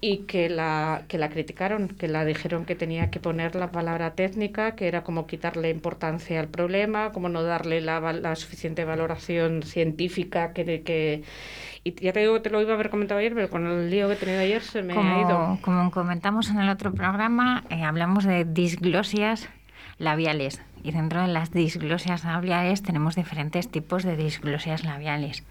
y 0.00 0.16
que 0.26 0.48
la, 0.48 1.02
que 1.06 1.16
la 1.16 1.28
criticaron, 1.28 1.86
que 1.86 2.08
la 2.08 2.24
dijeron 2.24 2.64
que 2.64 2.74
tenía 2.74 3.08
que 3.08 3.20
poner 3.20 3.54
la 3.54 3.70
palabra 3.70 4.14
técnica, 4.16 4.74
que 4.74 4.88
era 4.88 5.04
como 5.04 5.28
quitarle 5.28 5.70
importancia 5.70 6.40
al 6.40 6.48
problema, 6.48 7.12
como 7.12 7.28
no 7.28 7.44
darle 7.44 7.80
la, 7.80 8.00
la 8.12 8.34
suficiente 8.34 8.84
valoración 8.84 9.62
científica 9.62 10.52
que, 10.52 10.82
que 10.82 11.22
y 11.84 11.94
ya 12.02 12.12
te 12.12 12.18
digo 12.18 12.34
que 12.34 12.40
te 12.40 12.50
lo 12.50 12.60
iba 12.60 12.72
a 12.72 12.74
haber 12.74 12.90
comentado 12.90 13.20
ayer, 13.20 13.32
pero 13.32 13.48
con 13.48 13.64
el 13.66 13.88
lío 13.88 14.08
que 14.08 14.14
he 14.14 14.16
tenido 14.16 14.40
ayer 14.40 14.62
se 14.62 14.82
me 14.82 14.94
ha 14.94 15.20
ido. 15.20 15.58
Como 15.60 15.92
comentamos 15.92 16.50
en 16.50 16.58
el 16.58 16.68
otro 16.68 16.92
programa, 16.92 17.62
eh, 17.70 17.84
hablamos 17.84 18.24
de 18.24 18.44
disglosias 18.44 19.48
labiales. 19.98 20.60
Y 20.82 20.92
dentro 20.92 21.22
de 21.22 21.28
las 21.28 21.50
disglosias 21.50 22.24
labiales 22.24 22.82
tenemos 22.82 23.14
diferentes 23.16 23.68
tipos 23.70 24.02
de 24.02 24.16
disglosias 24.16 24.84
labiales. 24.84 25.42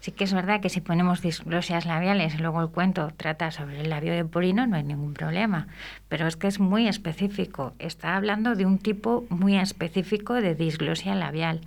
Sí 0.00 0.12
que 0.12 0.24
es 0.24 0.32
verdad 0.32 0.60
que 0.60 0.68
si 0.68 0.80
ponemos 0.80 1.22
disglosias 1.22 1.86
labiales 1.86 2.34
y 2.34 2.38
luego 2.38 2.60
el 2.62 2.68
cuento 2.68 3.10
trata 3.16 3.50
sobre 3.50 3.80
el 3.80 3.90
labio 3.90 4.12
de 4.12 4.24
porino, 4.24 4.66
no 4.66 4.76
hay 4.76 4.84
ningún 4.84 5.14
problema. 5.14 5.66
Pero 6.08 6.28
es 6.28 6.36
que 6.36 6.46
es 6.46 6.60
muy 6.60 6.86
específico. 6.86 7.74
Está 7.78 8.14
hablando 8.14 8.54
de 8.54 8.66
un 8.66 8.78
tipo 8.78 9.24
muy 9.30 9.56
específico 9.56 10.34
de 10.34 10.54
disglosia 10.54 11.14
labial. 11.14 11.60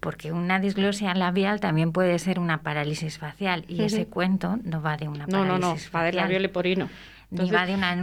porque 0.00 0.32
una 0.32 0.58
disglosia 0.58 1.14
labial 1.14 1.60
también 1.60 1.92
puede 1.92 2.18
ser 2.18 2.38
una 2.40 2.62
parálisis 2.62 3.18
facial 3.18 3.66
y 3.68 3.82
ese 3.82 4.06
cuento 4.06 4.58
no 4.64 4.80
va 4.80 4.96
de 4.96 5.08
una 5.08 5.26
No, 5.26 5.40
parálisis 5.44 5.60
no, 5.60 5.68
no, 5.68 5.68
va 5.68 5.74
del 5.74 5.90
facial 5.90 6.16
labio 6.16 6.38
leporino. 6.40 6.88
Ni 7.30 7.50
va 7.50 7.66
de 7.66 7.74
una 7.74 7.94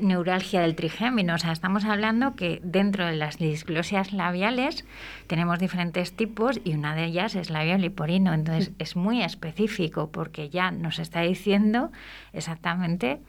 neuralgia 0.00 0.60
del 0.62 0.74
trigémino. 0.74 1.34
O 1.34 1.38
sea, 1.38 1.52
estamos 1.52 1.84
hablando 1.84 2.34
que 2.36 2.60
dentro 2.64 3.06
de 3.06 3.16
las 3.16 3.38
disglosias 3.38 4.12
labiales 4.12 4.84
tenemos 5.26 5.58
diferentes 5.58 6.12
tipos 6.14 6.60
y 6.64 6.74
una 6.74 6.94
de 6.94 7.04
ellas 7.04 7.34
es 7.34 7.50
labio 7.50 7.76
liporino. 7.78 8.32
Entonces, 8.32 8.72
es 8.78 8.96
muy 8.96 9.22
específico 9.22 10.10
porque 10.10 10.48
ya 10.48 10.70
nos 10.70 10.98
está 10.98 11.20
diciendo 11.20 11.90
exactamente 12.32 13.20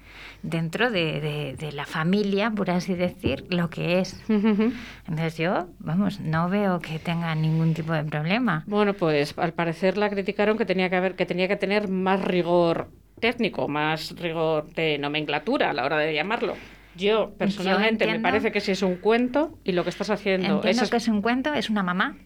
dentro 0.44 0.90
de, 0.90 1.20
de- 1.20 1.56
de 1.58 1.72
la 1.72 1.86
familia, 1.86 2.50
por 2.52 2.70
así 2.72 2.94
decir, 2.94 3.46
lo 3.50 3.70
que 3.70 4.00
es. 4.00 4.22
Entonces, 4.30 5.38
yo, 5.38 5.68
vamos, 5.80 6.20
no 6.20 6.50
veo 6.50 6.80
que 6.80 7.00
tenga 7.00 7.36
ningún 7.36 7.74
tipo 7.74 7.94
de 7.94 8.04
problema. 8.04 8.64
Bueno, 8.68 8.94
pues 8.94 9.38
al 9.38 9.54
parecer 9.54 9.98
la 9.98 10.10
criticaron 10.10 10.58
que 10.58 10.66
tenía 10.66 10.90
que 10.90 10.96
haber, 10.96 11.16
que 11.16 11.26
tenía 11.26 11.48
que 11.48 11.56
tener 11.58 11.88
más 11.90 12.22
rigor 12.24 12.90
técnico, 13.28 13.70
más 13.70 14.14
rigor 14.20 14.68
de 14.74 14.98
nomenclatura 14.98 15.70
a 15.70 15.74
la 15.74 15.86
hora 15.86 15.98
de 15.98 16.14
llamarlo. 16.14 16.56
Yo 16.98 17.32
personalmente 17.38 18.06
me 18.06 18.12
entiendo- 18.12 18.28
parece 18.30 18.52
que 18.52 18.60
si 18.60 18.72
es 18.72 18.82
un 18.82 18.98
cuento 18.98 19.58
y 19.64 19.72
lo 19.72 19.84
que 19.86 19.90
estás 19.92 20.10
haciendo 20.10 20.56
Entiendo 20.58 20.84
es, 20.84 20.90
que 20.92 20.98
es 20.98 21.08
un 21.08 21.22
cuento, 21.22 21.54
es 21.54 21.70
una 21.70 21.84
mamá. 21.84 22.18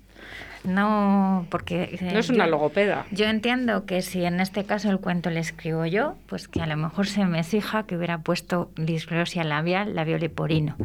No, 0.63 1.46
porque... 1.51 1.84
eh, 2.01 2.10
no 2.12 2.20
es 2.20 2.30
una 2.30 2.46
yo- 2.46 2.51
logopeda. 2.51 3.06
Yo 3.12 3.25
entiendo 3.27 3.86
que 3.86 4.01
si 4.01 4.25
en 4.25 4.39
este 4.42 4.66
caso 4.66 4.89
el 4.89 5.00
cuento 5.00 5.30
le 5.30 5.39
escribo 5.39 5.86
yo, 5.86 6.16
pues 6.25 6.48
que 6.48 6.62
a 6.62 6.66
lo 6.68 6.75
mejor 6.75 7.06
se 7.06 7.24
me 7.25 7.39
exija 7.39 7.84
que 7.86 7.96
hubiera 7.96 8.18
puesto 8.24 8.72
disglosia 8.75 9.44
labial, 9.44 9.94
labio 9.96 10.18
leporino. 10.18 10.75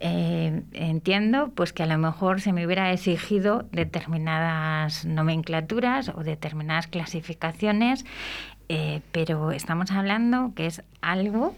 Eh, 0.00 0.62
entiendo 0.72 1.50
pues 1.54 1.72
que 1.72 1.82
a 1.82 1.86
lo 1.86 1.96
mejor 1.98 2.40
se 2.40 2.52
me 2.52 2.64
hubiera 2.66 2.92
exigido 2.92 3.64
determinadas 3.72 5.04
nomenclaturas 5.06 6.10
o 6.14 6.22
determinadas 6.22 6.86
clasificaciones, 6.86 8.04
eh, 8.68 9.02
pero 9.12 9.52
estamos 9.52 9.90
hablando 9.90 10.52
que 10.54 10.66
es 10.66 10.82
algo 11.00 11.54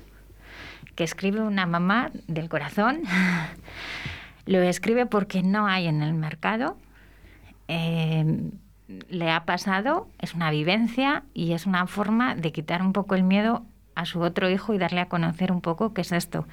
que 0.94 1.04
escribe 1.04 1.40
una 1.40 1.66
mamá 1.66 2.10
del 2.26 2.48
corazón. 2.48 3.02
Lo 4.46 4.60
escribe 4.60 5.06
porque 5.06 5.42
no 5.42 5.66
hay 5.66 5.86
en 5.86 6.02
el 6.02 6.14
mercado. 6.14 6.76
Eh, 7.68 8.50
le 9.08 9.30
ha 9.30 9.44
pasado, 9.44 10.08
es 10.20 10.34
una 10.34 10.50
vivencia 10.50 11.24
y 11.34 11.52
es 11.52 11.66
una 11.66 11.86
forma 11.86 12.34
de 12.34 12.52
quitar 12.52 12.82
un 12.82 12.92
poco 12.92 13.14
el 13.14 13.24
miedo 13.24 13.64
a 13.94 14.04
su 14.04 14.20
otro 14.20 14.48
hijo 14.48 14.74
y 14.74 14.78
darle 14.78 15.00
a 15.00 15.08
conocer 15.08 15.50
un 15.50 15.60
poco 15.60 15.92
qué 15.92 16.02
es 16.02 16.12
esto. 16.12 16.46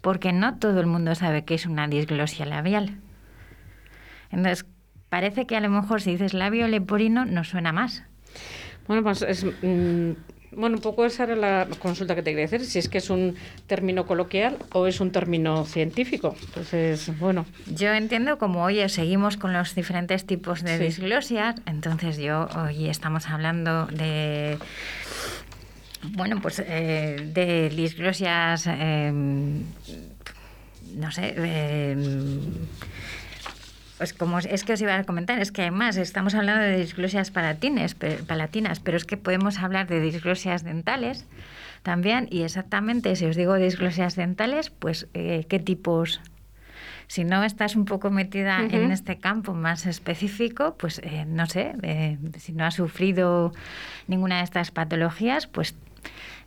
Porque 0.00 0.32
no 0.32 0.58
todo 0.58 0.80
el 0.80 0.86
mundo 0.86 1.14
sabe 1.14 1.44
qué 1.44 1.54
es 1.54 1.66
una 1.66 1.88
disglosia 1.88 2.46
labial. 2.46 2.98
Entonces, 4.30 4.66
parece 5.08 5.46
que 5.46 5.56
a 5.56 5.60
lo 5.60 5.70
mejor 5.70 6.00
si 6.00 6.12
dices 6.12 6.34
labio 6.34 6.68
leporino 6.68 7.24
no 7.24 7.44
suena 7.44 7.72
más. 7.72 8.04
Bueno, 8.86 9.02
pues 9.02 9.22
es. 9.22 9.44
mm, 9.44 10.12
bueno, 10.54 10.76
un 10.76 10.82
poco 10.82 11.06
esa 11.06 11.24
era 11.24 11.34
la 11.34 11.66
consulta 11.78 12.14
que 12.14 12.22
te 12.22 12.30
quería 12.30 12.44
hacer, 12.44 12.62
si 12.64 12.78
es 12.78 12.88
que 12.88 12.98
es 12.98 13.08
un 13.08 13.34
término 13.66 14.04
coloquial 14.06 14.58
o 14.74 14.86
es 14.86 15.00
un 15.00 15.10
término 15.10 15.64
científico. 15.64 16.34
Entonces, 16.48 17.10
bueno, 17.18 17.46
Yo 17.74 17.88
entiendo 17.94 18.36
como, 18.38 18.62
oye, 18.62 18.86
seguimos 18.90 19.38
con 19.38 19.54
los 19.54 19.74
diferentes 19.74 20.26
tipos 20.26 20.62
de 20.62 20.76
Sí. 20.76 20.84
disglosias, 20.84 21.54
entonces 21.64 22.18
yo, 22.18 22.48
hoy 22.54 22.88
estamos 22.90 23.30
hablando 23.30 23.86
de, 23.86 24.58
bueno, 26.14 26.38
pues 26.42 26.62
eh, 26.66 27.16
de 27.32 27.70
disglosias, 27.70 28.66
eh, 28.68 29.10
no 30.96 31.10
sé, 31.12 31.34
eh, 31.34 31.96
pues 34.02 34.12
como 34.14 34.40
es- 34.40 34.64
que 34.64 34.72
os 34.72 34.80
iba 34.80 34.96
a 34.96 35.04
comentar, 35.04 35.38
es 35.38 35.52
que 35.52 35.62
además 35.62 35.96
estamos 35.96 36.34
hablando 36.34 36.60
de 36.64 36.76
disglosias 36.76 37.30
palatines, 37.30 37.94
palatinas, 38.26 38.80
pero 38.80 38.96
es 38.96 39.04
que 39.04 39.16
podemos 39.16 39.60
hablar 39.60 39.86
de 39.86 40.00
disglosias 40.00 40.64
dentales 40.64 41.24
también, 41.84 42.26
y 42.28 42.42
exactamente 42.42 43.14
si 43.14 43.26
os 43.26 43.36
digo 43.36 43.54
disglosias 43.54 44.16
dentales, 44.16 44.70
pues 44.70 45.06
eh, 45.14 45.46
qué 45.48 45.60
tipos 45.60 46.20
si 47.06 47.22
no 47.22 47.44
estás 47.44 47.76
un 47.76 47.84
poco 47.84 48.10
metida 48.10 48.58
en 48.64 48.90
este 48.90 49.18
campo 49.18 49.54
más 49.54 49.86
específico, 49.86 50.74
pues 50.76 50.98
eh, 51.04 51.24
no 51.24 51.46
sé, 51.46 51.72
eh, 51.84 52.18
si 52.40 52.52
no 52.52 52.64
has 52.64 52.74
sufrido 52.74 53.52
ninguna 54.08 54.38
de 54.38 54.42
estas 54.44 54.72
patologías, 54.72 55.46
pues 55.46 55.76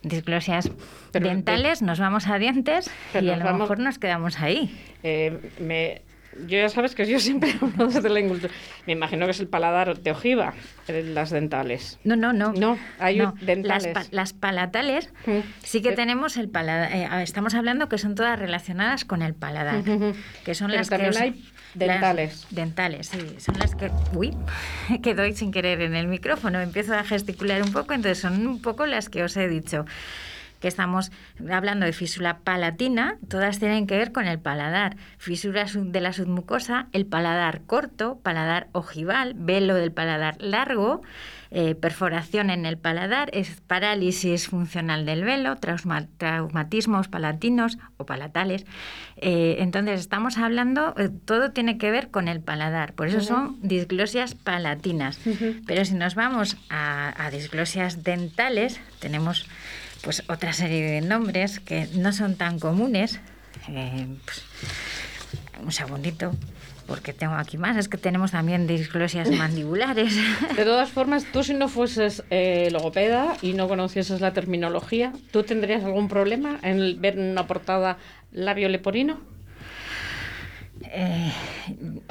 disglosias 0.02 0.70
Pero 1.10 1.28
de- 1.28 1.34
dentales, 1.34 1.80
nos 1.80 2.00
vamos 2.00 2.26
a 2.26 2.38
dientes 2.38 2.90
y 3.14 3.30
a 3.30 3.36
lo 3.38 3.44
vamos- 3.46 3.60
mejor 3.62 3.78
nos 3.78 3.98
quedamos 3.98 4.40
ahí. 4.40 4.78
eh, 5.02 5.50
me, 5.58 6.02
yo 6.46 6.58
ya 6.58 6.68
sabes 6.68 6.94
que 6.94 7.06
yo 7.06 7.18
siempre 7.20 7.54
hablo 7.60 7.86
desde 7.88 8.08
la 8.08 8.20
incultura. 8.20 8.52
Me 8.86 8.92
imagino 8.92 9.24
que 9.26 9.30
es 9.32 9.40
el 9.40 9.48
paladar 9.48 9.98
de 9.98 10.10
ojiva, 10.10 10.54
las 10.88 11.30
dentales. 11.30 11.98
No, 12.04 12.16
no, 12.16 12.32
no. 12.32 12.52
No, 12.52 12.78
hay 12.98 13.18
No, 13.18 13.34
dentales. 13.40 13.84
Las, 13.94 14.04
pa- 14.06 14.10
las 14.10 14.32
palatales 14.32 15.10
Mm. 15.26 15.40
sí 15.62 15.82
que 15.82 15.90
Eh, 15.90 15.92
tenemos 15.96 16.36
el 16.36 16.48
paladar. 16.48 16.90
eh, 16.92 17.08
estamos 17.22 17.54
hablando 17.54 17.88
que 17.88 17.98
son 17.98 18.14
todas 18.14 18.38
relacionadas 18.38 19.04
con 19.04 19.22
el 19.22 19.34
paladar. 19.34 19.82
Que 20.44 20.54
son 20.54 20.68
Pero 20.68 20.78
las 20.80 20.88
que 20.90 21.08
os- 21.08 21.16
hay 21.16 21.30
las- 21.30 21.52
dentales. 21.74 22.46
dentales, 22.50 23.06
sí. 23.08 23.18
Son 23.38 23.58
las 23.58 23.74
que. 23.74 23.90
Uy, 24.14 24.36
que 25.02 25.14
doy 25.14 25.34
sin 25.34 25.50
querer 25.52 25.80
en 25.82 25.94
el 25.94 26.06
micrófono. 26.08 26.60
Empiezo 26.60 26.94
a 26.94 27.04
gesticular 27.04 27.62
un 27.62 27.72
poco, 27.72 27.92
entonces 27.94 28.18
son 28.18 28.46
un 28.46 28.62
poco 28.62 28.86
las 28.86 29.08
que 29.08 29.22
os 29.22 29.36
he 29.36 29.48
dicho 29.48 29.84
que 30.66 30.70
estamos 30.70 31.12
hablando 31.48 31.86
de 31.86 31.92
físula 31.92 32.38
palatina, 32.40 33.18
todas 33.28 33.60
tienen 33.60 33.86
que 33.86 33.96
ver 33.96 34.10
con 34.10 34.26
el 34.26 34.40
paladar. 34.40 34.96
Fisura 35.16 35.64
de 35.72 36.00
la 36.00 36.12
submucosa, 36.12 36.88
el 36.92 37.06
paladar 37.06 37.60
corto, 37.66 38.18
paladar 38.20 38.66
ojival, 38.72 39.34
velo 39.36 39.76
del 39.76 39.92
paladar 39.92 40.34
largo, 40.42 41.02
eh, 41.52 41.76
perforación 41.76 42.50
en 42.50 42.66
el 42.66 42.76
paladar, 42.78 43.30
es 43.32 43.60
parálisis 43.68 44.48
funcional 44.48 45.06
del 45.06 45.22
velo, 45.22 45.54
trauma- 45.54 46.08
traumatismos 46.18 47.06
palatinos 47.06 47.78
o 47.96 48.04
palatales. 48.04 48.66
Eh, 49.16 49.58
entonces, 49.60 50.00
estamos 50.00 50.36
hablando, 50.38 50.94
eh, 50.98 51.08
todo 51.24 51.52
tiene 51.52 51.78
que 51.78 51.92
ver 51.92 52.10
con 52.10 52.26
el 52.26 52.40
paladar, 52.40 52.94
por 52.94 53.06
eso 53.06 53.20
son 53.20 53.56
disglosias 53.62 54.34
palatinas. 54.34 55.20
Pero 55.64 55.84
si 55.84 55.94
nos 55.94 56.16
vamos 56.16 56.56
a, 56.68 57.14
a 57.24 57.30
disglosias 57.30 58.02
dentales, 58.02 58.80
tenemos 58.98 59.46
pues 60.06 60.22
otra 60.28 60.52
serie 60.52 60.84
de 60.88 61.00
nombres 61.00 61.58
que 61.58 61.88
no 61.96 62.12
son 62.12 62.36
tan 62.36 62.60
comunes. 62.60 63.18
Eh, 63.68 64.06
pues, 64.24 64.44
un 65.60 65.72
segundito, 65.72 66.32
porque 66.86 67.12
tengo 67.12 67.34
aquí 67.34 67.58
más. 67.58 67.76
Es 67.76 67.88
que 67.88 67.98
tenemos 67.98 68.30
también 68.30 68.68
disglosias 68.68 69.28
mandibulares. 69.36 70.14
De 70.56 70.64
todas 70.64 70.90
formas, 70.90 71.24
tú 71.32 71.42
si 71.42 71.54
no 71.54 71.66
fueses 71.68 72.22
eh, 72.30 72.68
logopeda 72.70 73.36
y 73.42 73.54
no 73.54 73.66
conocieses 73.66 74.20
la 74.20 74.32
terminología, 74.32 75.12
¿tú 75.32 75.42
tendrías 75.42 75.82
algún 75.82 76.06
problema 76.06 76.60
en 76.62 76.76
el- 76.78 76.94
ver 77.00 77.18
en 77.18 77.32
una 77.32 77.48
portada 77.48 77.98
labio 78.30 78.68
leporino? 78.68 79.18
Eh, 80.82 81.32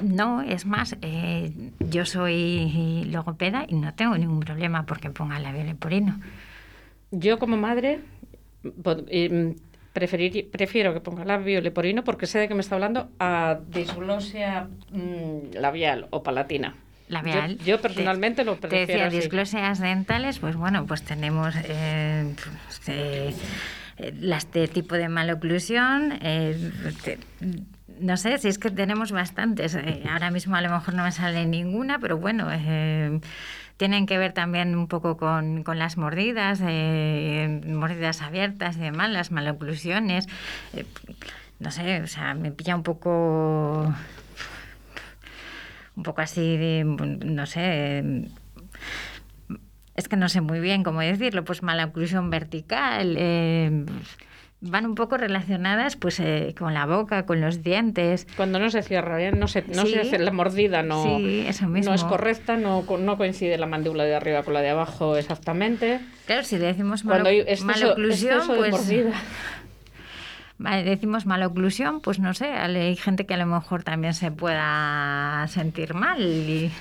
no, 0.03 0.41
es 0.41 0.65
más, 0.65 0.97
eh, 1.01 1.53
yo 1.79 2.05
soy 2.05 3.05
logopeda 3.09 3.63
y 3.69 3.75
no 3.75 3.93
tengo 3.93 4.17
ningún 4.17 4.41
problema 4.41 4.85
porque 4.85 5.09
ponga 5.11 5.39
labio 5.39 5.63
leporino. 5.63 6.19
Yo 7.11 7.39
como 7.39 7.57
madre 7.57 7.99
eh, 8.63 9.55
preferir- 9.93 10.49
prefiero 10.51 10.93
que 10.93 10.99
ponga 11.01 11.23
labio 11.25 11.61
leporino 11.61 12.03
porque 12.03 12.25
sé 12.27 12.39
de 12.39 12.47
qué 12.47 12.53
me 12.53 12.61
está 12.61 12.75
hablando 12.75 13.09
a 13.19 13.59
disglosia 13.69 14.67
mm, 14.91 15.55
labial 15.55 16.07
o 16.09 16.23
palatina. 16.23 16.75
Labial. 17.07 17.57
Yo, 17.59 17.65
yo 17.65 17.81
personalmente 17.81 18.43
lo 18.43 18.55
Te 18.55 18.67
prefiero 18.67 19.03
decía, 19.03 19.07
así. 19.07 19.17
disglosias 19.17 19.79
dentales, 19.79 20.39
pues 20.39 20.55
bueno, 20.55 20.85
pues 20.87 21.03
tenemos 21.03 21.53
eh, 21.65 22.33
pues, 22.65 22.81
eh, 22.87 24.13
las 24.19 24.51
de 24.51 24.67
tipo 24.67 24.95
de 24.95 25.07
maloclusión. 25.07 26.17
eh, 26.21 26.71
te- 27.03 27.19
no 27.99 28.17
sé, 28.17 28.37
si 28.37 28.47
es 28.47 28.57
que 28.59 28.71
tenemos 28.71 29.11
bastantes. 29.11 29.75
eh, 29.75 30.03
ahora 30.09 30.31
mismo 30.31 30.55
a 30.55 30.61
lo 30.61 30.69
mejor 30.69 30.93
no 30.93 31.03
me 31.03 31.11
sale 31.11 31.45
ninguna, 31.45 31.99
pero 31.99 32.17
bueno, 32.17 32.47
eh, 32.51 33.19
tienen 33.77 34.05
que 34.05 34.17
ver 34.17 34.33
también 34.33 34.75
un 34.75 34.87
poco 34.87 35.17
con, 35.17 35.63
con 35.63 35.79
las 35.79 35.97
mordidas, 35.97 36.61
eh, 36.63 37.61
mordidas 37.67 38.21
abiertas 38.21 38.77
y 38.77 38.81
demás, 38.81 39.09
las 39.11 39.31
maloclusiones. 39.31 40.27
no 41.59 41.71
sé, 41.71 42.01
o 42.01 42.07
sea, 42.07 42.33
me 42.33 42.51
pilla 42.51 42.75
un 42.75 42.83
poco 42.83 43.93
un 45.95 46.03
poco 46.03 46.21
así 46.21 46.57
de, 46.57 46.83
no 46.83 47.45
sé, 47.45 48.27
es 49.95 50.07
que 50.09 50.17
no 50.17 50.27
sé 50.29 50.41
muy 50.41 50.59
bien 50.59 50.83
cómo 50.83 50.99
decirlo, 50.99 51.43
pues 51.45 51.63
mala 51.63 51.85
oclusión 51.85 52.29
vertical, 52.29 53.15
eh, 53.17 53.85
van 54.61 54.85
un 54.85 54.95
poco 54.95 55.17
relacionadas 55.17 55.95
pues 55.95 56.19
eh, 56.19 56.55
con 56.57 56.73
la 56.73 56.85
boca, 56.85 57.25
con 57.25 57.39
los 57.41 57.61
dientes. 57.61 58.25
Cuando 58.35 58.57
no 58.59 58.69
se 58.69 58.81
cierra 58.81 59.17
bien, 59.17 59.39
no 59.39 59.47
se, 59.47 59.63
no 59.67 59.85
Sí. 59.85 59.93
se 59.93 59.99
hace 60.01 60.17
la 60.19 60.31
mordida, 60.31 60.81
no, 60.81 61.03
Sí, 61.03 61.45
eso 61.47 61.67
mismo. 61.67 61.91
no 61.91 61.95
es 61.95 62.03
correcta, 62.03 62.57
no, 62.57 62.83
no 62.99 63.17
coincide 63.17 63.57
la 63.57 63.67
mandíbula 63.67 64.03
de 64.05 64.15
arriba 64.15 64.43
con 64.43 64.53
la 64.55 64.61
de 64.61 64.69
abajo 64.69 65.17
exactamente. 65.17 65.99
Claro, 66.25 66.43
si 66.43 66.57
decimos 66.57 67.03
Cuando 67.03 67.29
malo- 67.29 67.43
maloclusión, 67.63 68.47
de 68.47 68.55
pues 68.55 68.71
mordida. 68.71 69.11
vale, 70.57 70.83
decimos 70.83 71.25
maloclusión, 71.25 71.99
pues 72.01 72.19
no 72.19 72.33
sé, 72.33 72.45
hay 72.47 72.95
gente 72.95 73.25
que 73.25 73.33
a 73.33 73.37
lo 73.37 73.45
mejor 73.45 73.83
también 73.83 74.13
se 74.13 74.31
pueda 74.31 75.45
sentir 75.49 75.93
mal 75.93 76.21
y 76.21 76.71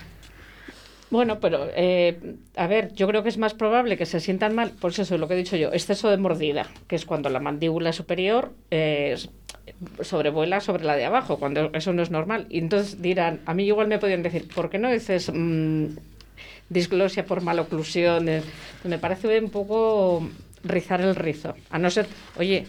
Bueno, 1.14 1.38
pero 1.38 1.68
eh, 1.76 2.34
a 2.56 2.66
ver, 2.66 2.92
yo 2.92 3.06
creo 3.06 3.22
que 3.22 3.28
es 3.28 3.38
más 3.38 3.54
probable 3.54 3.96
que 3.96 4.04
se 4.04 4.18
sientan 4.18 4.52
mal, 4.52 4.72
por 4.72 4.90
eso 4.90 5.02
es 5.02 5.10
lo 5.12 5.28
que 5.28 5.34
he 5.34 5.36
dicho 5.36 5.54
yo, 5.54 5.72
exceso 5.72 6.10
de 6.10 6.16
mordida, 6.16 6.66
que 6.88 6.96
es 6.96 7.06
cuando 7.06 7.28
la 7.28 7.38
mandíbula 7.38 7.92
superior 7.92 8.50
eh, 8.72 9.16
sobrevuela 10.00 10.60
sobre 10.60 10.82
la 10.82 10.96
de 10.96 11.04
abajo, 11.04 11.38
cuando 11.38 11.70
eso 11.72 11.92
no 11.92 12.02
es 12.02 12.10
normal. 12.10 12.46
Y 12.50 12.58
entonces 12.58 13.00
dirán, 13.00 13.38
a 13.46 13.54
mí 13.54 13.64
igual 13.64 13.86
me 13.86 14.00
podrían 14.00 14.24
decir, 14.24 14.48
¿por 14.52 14.70
qué 14.70 14.78
no 14.78 14.90
dices 14.90 15.30
mm, 15.32 15.84
disglosia 16.68 17.24
por 17.24 17.42
maloclusión? 17.42 18.28
Me 18.82 18.98
parece 18.98 19.38
un 19.38 19.50
poco 19.50 20.28
rizar 20.64 21.00
el 21.00 21.14
rizo. 21.14 21.54
A 21.70 21.78
no 21.78 21.90
ser, 21.90 22.06
oye, 22.36 22.66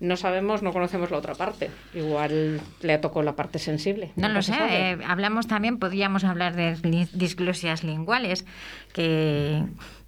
no 0.00 0.16
sabemos, 0.16 0.62
no 0.62 0.72
conocemos 0.72 1.10
la 1.10 1.18
otra 1.18 1.34
parte. 1.34 1.70
Igual 1.94 2.60
le 2.82 2.98
tocó 2.98 3.22
la 3.22 3.34
parte 3.34 3.58
sensible. 3.58 4.12
No 4.16 4.28
lo 4.28 4.42
sé. 4.42 4.54
Eh, 4.70 4.98
hablamos 5.06 5.46
también, 5.46 5.78
podríamos 5.78 6.24
hablar 6.24 6.54
de 6.54 6.76
disglosias 7.12 7.84
linguales, 7.84 8.44
que 8.92 9.64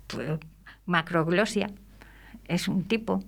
pues, 0.06 0.38
macroglosia 0.86 1.70
es 2.46 2.68
un 2.68 2.84
tipo. 2.84 3.24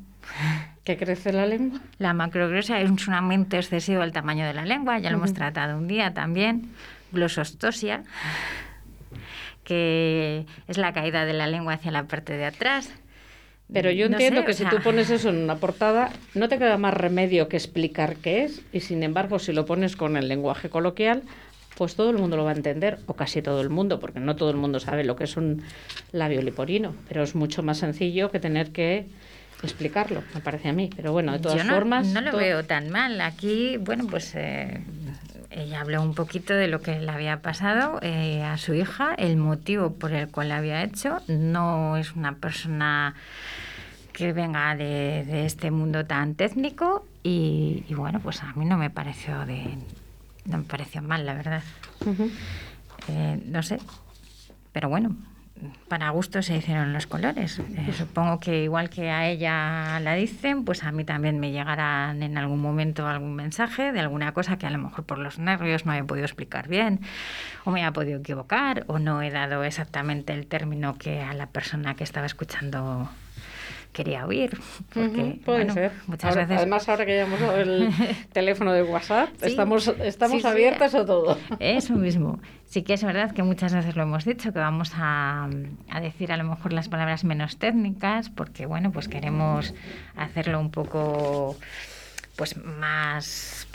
¿Qué 0.84 0.96
crece 0.96 1.32
la 1.32 1.46
lengua? 1.46 1.80
La 1.98 2.12
macroglosia 2.12 2.80
es 2.80 3.06
un 3.06 3.14
aumento 3.14 3.56
excesivo 3.56 4.00
del 4.00 4.12
tamaño 4.12 4.44
de 4.44 4.54
la 4.54 4.64
lengua, 4.64 4.98
ya 4.98 5.10
lo 5.10 5.16
hemos 5.16 5.32
tratado 5.32 5.78
un 5.78 5.86
día 5.86 6.12
también. 6.12 6.72
Glosostosia, 7.12 8.02
que 9.64 10.46
es 10.66 10.78
la 10.78 10.92
caída 10.92 11.24
de 11.24 11.34
la 11.34 11.46
lengua 11.46 11.74
hacia 11.74 11.92
la 11.92 12.04
parte 12.04 12.36
de 12.36 12.46
atrás. 12.46 12.92
Pero 13.72 13.90
yo 13.90 14.06
entiendo 14.06 14.44
que 14.44 14.54
si 14.54 14.64
tú 14.64 14.76
pones 14.82 15.10
eso 15.10 15.30
en 15.30 15.36
una 15.38 15.56
portada, 15.56 16.10
no 16.34 16.48
te 16.48 16.58
queda 16.58 16.76
más 16.78 16.94
remedio 16.94 17.48
que 17.48 17.56
explicar 17.56 18.16
qué 18.16 18.44
es, 18.44 18.62
y 18.72 18.80
sin 18.80 19.02
embargo, 19.02 19.38
si 19.38 19.52
lo 19.52 19.66
pones 19.66 19.96
con 19.96 20.16
el 20.16 20.28
lenguaje 20.28 20.68
coloquial, 20.68 21.22
pues 21.76 21.94
todo 21.94 22.10
el 22.10 22.18
mundo 22.18 22.36
lo 22.36 22.44
va 22.44 22.50
a 22.50 22.54
entender, 22.54 22.98
o 23.06 23.14
casi 23.14 23.42
todo 23.42 23.60
el 23.60 23.70
mundo, 23.70 23.98
porque 23.98 24.20
no 24.20 24.36
todo 24.36 24.50
el 24.50 24.56
mundo 24.56 24.78
sabe 24.78 25.04
lo 25.04 25.16
que 25.16 25.24
es 25.24 25.36
un 25.36 25.62
labio 26.12 26.42
liporino, 26.42 26.94
pero 27.08 27.22
es 27.22 27.34
mucho 27.34 27.62
más 27.62 27.78
sencillo 27.78 28.30
que 28.30 28.40
tener 28.40 28.72
que 28.72 29.06
explicarlo, 29.62 30.22
me 30.34 30.40
parece 30.40 30.68
a 30.68 30.72
mí. 30.72 30.90
Pero 30.94 31.12
bueno, 31.12 31.32
de 31.32 31.38
todas 31.38 31.64
no, 31.64 31.74
formas. 31.74 32.08
No 32.08 32.20
lo 32.20 32.36
veo 32.36 32.64
tan 32.64 32.90
mal. 32.90 33.20
Aquí, 33.20 33.76
bueno, 33.78 34.06
pues 34.08 34.32
eh, 34.34 34.80
ella 35.54 35.80
habló 35.80 36.02
un 36.02 36.14
poquito 36.14 36.54
de 36.54 36.68
lo 36.68 36.80
que 36.80 37.00
le 37.00 37.10
había 37.10 37.42
pasado 37.42 37.98
eh, 38.02 38.42
a 38.42 38.56
su 38.58 38.74
hija, 38.74 39.14
el 39.14 39.36
motivo 39.36 39.92
por 39.92 40.12
el 40.12 40.28
cual 40.28 40.48
la 40.48 40.58
había 40.58 40.82
hecho. 40.82 41.20
No 41.28 41.96
es 41.96 42.14
una 42.14 42.36
persona 42.36 43.14
que 44.12 44.32
venga 44.32 44.74
de, 44.76 45.46
este 45.46 45.70
mundo 45.70 46.04
tan 46.04 46.34
técnico 46.34 47.06
y, 47.22 47.84
bueno, 47.94 48.20
pues 48.20 48.42
a 48.42 48.52
mí 48.54 48.64
no 48.64 48.76
me 48.76 48.90
pareció 48.90 49.46
de 49.46 49.78
no 50.44 50.58
me 50.58 50.64
pareció 50.64 51.02
mal, 51.02 51.24
la 51.24 51.34
verdad. 51.34 51.62
Eh, 53.08 53.42
no 53.46 53.62
sé, 53.62 53.78
pero 54.72 54.88
bueno, 54.88 55.16
para 55.88 56.10
gusto 56.10 56.42
se 56.42 56.56
hicieron 56.56 56.92
los 56.92 57.06
colores. 57.06 57.58
Eh, 57.58 57.92
supongo 57.96 58.40
que 58.40 58.64
igual 58.64 58.90
que 58.90 59.10
a 59.10 59.28
ella 59.28 60.00
la 60.00 60.14
dicen, 60.14 60.64
pues 60.64 60.84
a 60.84 60.92
mí 60.92 61.04
también 61.04 61.38
me 61.38 61.50
llegarán 61.50 62.22
en 62.22 62.38
algún 62.38 62.60
momento 62.60 63.06
algún 63.06 63.34
mensaje 63.34 63.92
de 63.92 64.00
alguna 64.00 64.32
cosa 64.32 64.58
que 64.58 64.66
a 64.66 64.70
lo 64.70 64.78
mejor 64.78 65.04
por 65.04 65.18
los 65.18 65.38
nervios 65.38 65.86
no 65.86 65.92
he 65.92 66.04
podido 66.04 66.24
explicar 66.24 66.68
bien, 66.68 67.00
o 67.64 67.70
me 67.70 67.84
ha 67.84 67.92
podido 67.92 68.20
equivocar, 68.20 68.84
o 68.86 68.98
no 68.98 69.22
he 69.22 69.30
dado 69.30 69.64
exactamente 69.64 70.32
el 70.32 70.46
término 70.46 70.96
que 70.98 71.20
a 71.20 71.34
la 71.34 71.46
persona 71.46 71.94
que 71.94 72.04
estaba 72.04 72.26
escuchando 72.26 73.08
quería 73.92 74.26
oír. 74.26 74.58
Porque, 74.92 75.40
puede 75.44 75.70
ser. 75.70 75.92
Muchas 76.06 76.34
veces... 76.34 76.56
Además, 76.56 76.88
ahora 76.88 77.06
que 77.06 77.16
ya 77.16 77.22
hemos 77.22 77.40
dado 77.40 77.58
el 77.58 77.90
teléfono 78.32 78.72
de 78.72 78.82
WhatsApp, 78.82 79.28
estamos, 79.42 79.88
estamos 80.02 80.44
abiertas 80.44 80.94
a 80.94 81.04
todo. 81.04 81.38
Eso 81.58 81.94
mismo. 81.94 82.40
Sí 82.64 82.82
que 82.82 82.94
es 82.94 83.04
verdad 83.04 83.32
que 83.32 83.42
muchas 83.42 83.74
veces 83.74 83.96
lo 83.96 84.02
hemos 84.02 84.24
dicho, 84.24 84.52
que 84.52 84.58
vamos 84.58 84.92
a, 84.96 85.48
a, 85.90 86.00
decir 86.00 86.32
a 86.32 86.36
lo 86.36 86.44
mejor 86.44 86.72
las 86.72 86.88
palabras 86.88 87.22
menos 87.24 87.58
técnicas, 87.58 88.30
porque 88.30 88.66
bueno, 88.66 88.92
pues 88.92 89.08
queremos 89.08 89.74
hacerlo 90.16 90.58
un 90.58 90.70
poco 90.70 91.56
pues 92.36 92.56
más 92.56 93.68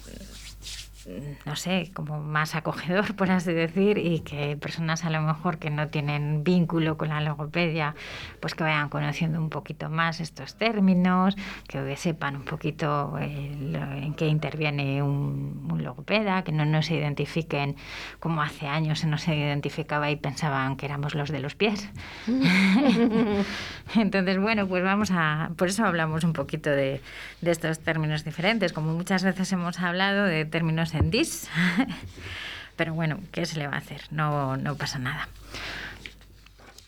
no 1.46 1.56
sé, 1.56 1.92
como 1.94 2.20
más 2.20 2.56
acogedor, 2.56 3.16
por 3.16 3.32
así 3.32 3.54
decir, 3.54 3.98
y 3.98 4.20
que 4.20 4.58
personas 4.58 5.06
a 5.06 5.10
lo 5.10 5.22
mejor 5.22 5.58
que 5.58 5.70
no 5.70 5.88
tienen 5.88 6.44
vínculo 6.44 6.98
con 6.98 7.10
la 7.10 7.22
logopedia, 7.22 7.96
pues 8.40 8.56
que 8.56 8.64
vayan 8.64 8.90
conociendo 8.90 9.40
un 9.40 9.50
poquito 9.50 9.90
más 9.90 10.20
estos 10.20 10.56
términos, 10.56 11.36
que 11.68 11.96
sepan 11.96 12.36
un 12.36 12.46
poquito 12.46 13.18
en 13.20 14.14
qué 14.16 14.28
interviene 14.28 15.02
un, 15.02 15.68
un, 15.72 15.84
logopeda, 15.84 16.44
que 16.44 16.52
no 16.52 16.66
nos 16.66 16.92
identifiquen 16.92 17.76
como 18.20 18.42
hace 18.42 18.68
años 18.68 19.00
se 19.00 19.08
nos 19.08 19.28
identificaba 19.28 20.12
y 20.12 20.16
pensaban 20.16 20.76
que 20.76 20.86
éramos 20.86 21.16
los 21.16 21.30
de 21.30 21.40
los 21.40 21.56
pies. 21.56 21.90
Entonces, 23.96 24.40
bueno, 24.40 24.68
pues 24.68 24.84
vamos 24.84 25.12
a, 25.12 25.52
por 25.56 25.70
eso 25.70 25.86
hablamos 25.86 26.24
un 26.24 26.34
poquito 26.34 26.70
de, 26.70 27.02
de 27.42 27.52
estos 27.52 27.80
términos 27.80 28.26
diferentes, 28.26 28.74
como 28.74 28.94
muchas 28.94 29.24
veces 29.24 29.52
hemos 29.54 29.80
hablado 29.80 30.26
de 30.26 30.46
términos 30.46 30.92
dis. 31.04 31.50
Pero 32.76 32.94
bueno, 32.94 33.20
¿qué 33.32 33.46
se 33.46 33.58
le 33.58 33.68
va 33.68 33.76
a 33.76 33.80
hacer? 33.80 34.02
No, 34.12 34.56
no 34.58 34.76
pasa 34.76 35.00
nada. 35.00 35.28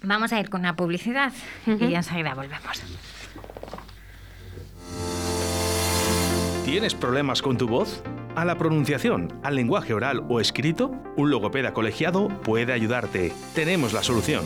Vamos 0.02 0.32
a 0.32 0.40
ir 0.40 0.50
con 0.50 0.62
una 0.62 0.76
publicidad 0.76 1.34
y 1.66 1.94
enseguida 1.94 2.34
volvemos. 2.34 2.84
¿Tienes 6.64 6.94
problemas 6.94 7.42
con 7.42 7.58
tu 7.58 7.68
voz? 7.68 8.04
¿A 8.36 8.46
la 8.46 8.58
pronunciación, 8.58 9.40
al 9.44 9.56
lenguaje 9.56 9.94
oral 9.94 10.24
o 10.30 10.40
escrito? 10.40 10.92
Un 11.18 11.32
logopeda 11.32 11.74
colegiado 11.74 12.30
puede 12.44 12.72
ayudarte. 12.72 13.34
Tenemos 13.56 13.92
la 13.92 14.04
solución 14.04 14.46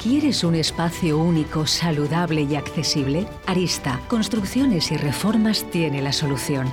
¿Quieres 0.00 0.44
un 0.44 0.54
espacio 0.54 1.18
único, 1.18 1.66
saludable 1.66 2.42
y 2.42 2.54
accesible? 2.54 3.26
Arista, 3.46 4.00
Construcciones 4.06 4.92
y 4.92 4.96
Reformas 4.96 5.68
tiene 5.72 6.00
la 6.00 6.12
solución. 6.12 6.72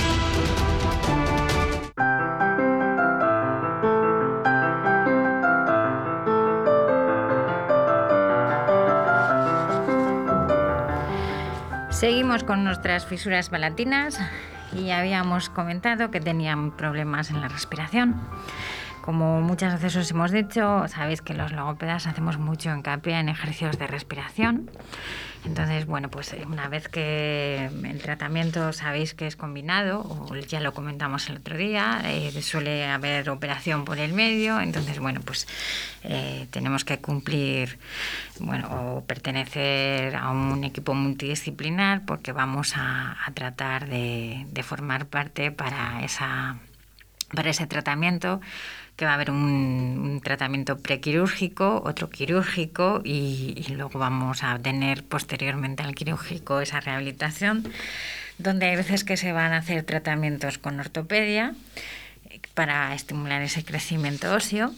Seguimos 12.01 12.43
con 12.43 12.63
nuestras 12.63 13.05
fisuras 13.05 13.49
palatinas 13.49 14.19
y 14.73 14.89
habíamos 14.89 15.51
comentado 15.51 16.09
que 16.09 16.19
tenían 16.19 16.71
problemas 16.71 17.29
en 17.29 17.41
la 17.41 17.47
respiración. 17.47 18.19
Como 19.01 19.41
muchas 19.41 19.73
veces 19.73 19.95
os 19.95 20.11
hemos 20.11 20.31
dicho, 20.31 20.87
sabéis 20.87 21.21
que 21.21 21.33
los 21.33 21.51
logopedas 21.51 22.05
hacemos 22.05 22.37
mucho 22.37 22.69
hincapié 22.69 23.19
en 23.19 23.29
ejercicios 23.29 23.77
de 23.79 23.87
respiración. 23.87 24.69
Entonces, 25.43 25.87
bueno, 25.87 26.09
pues 26.09 26.33
eh, 26.33 26.43
una 26.45 26.67
vez 26.67 26.87
que 26.87 27.65
el 27.65 28.01
tratamiento 28.01 28.73
sabéis 28.73 29.15
que 29.15 29.25
es 29.25 29.35
combinado, 29.35 30.01
o 30.01 30.35
ya 30.35 30.59
lo 30.59 30.73
comentamos 30.73 31.27
el 31.29 31.37
otro 31.37 31.57
día, 31.57 32.01
eh, 32.05 32.31
suele 32.43 32.85
haber 32.85 33.27
operación 33.31 33.83
por 33.83 33.97
el 33.97 34.13
medio, 34.13 34.59
entonces, 34.59 34.99
bueno, 34.99 35.21
pues 35.25 35.47
eh, 36.03 36.47
tenemos 36.51 36.85
que 36.85 36.99
cumplir, 36.99 37.79
bueno, 38.39 38.67
o 38.69 39.01
pertenecer 39.03 40.15
a 40.15 40.29
un 40.29 40.63
equipo 40.63 40.93
multidisciplinar 40.93 42.05
porque 42.05 42.33
vamos 42.33 42.73
a, 42.75 43.17
tratar 43.33 43.89
de, 43.89 44.45
de 44.51 44.63
formar 44.63 45.07
parte 45.07 45.51
para 45.51 46.03
esa 46.03 46.57
para 47.33 47.49
ese 47.49 47.67
tratamiento 47.67 48.41
que 48.95 49.05
va 49.05 49.11
a 49.11 49.15
haber 49.15 49.31
un, 49.31 50.21
tratamiento 50.23 50.77
prequirúrgico, 50.77 51.81
otro 51.85 52.09
quirúrgico 52.09 53.01
y, 53.03 53.65
luego 53.69 53.97
vamos 53.97 54.43
a 54.43 54.59
tener 54.59 55.03
posteriormente 55.03 55.83
al 55.83 55.95
quirúrgico 55.95 56.61
esa 56.61 56.79
rehabilitación, 56.79 57.71
donde 58.37 58.67
hay 58.67 58.75
veces 58.75 59.03
que 59.03 59.17
se 59.17 59.31
van 59.31 59.53
a 59.53 59.57
hacer 59.57 59.83
tratamientos 59.83 60.57
con 60.57 60.79
ortopedia 60.79 61.55
para 62.53 62.93
estimular 62.93 63.41
ese 63.41 63.63
crecimiento 63.63 64.33
óseo. 64.33 64.71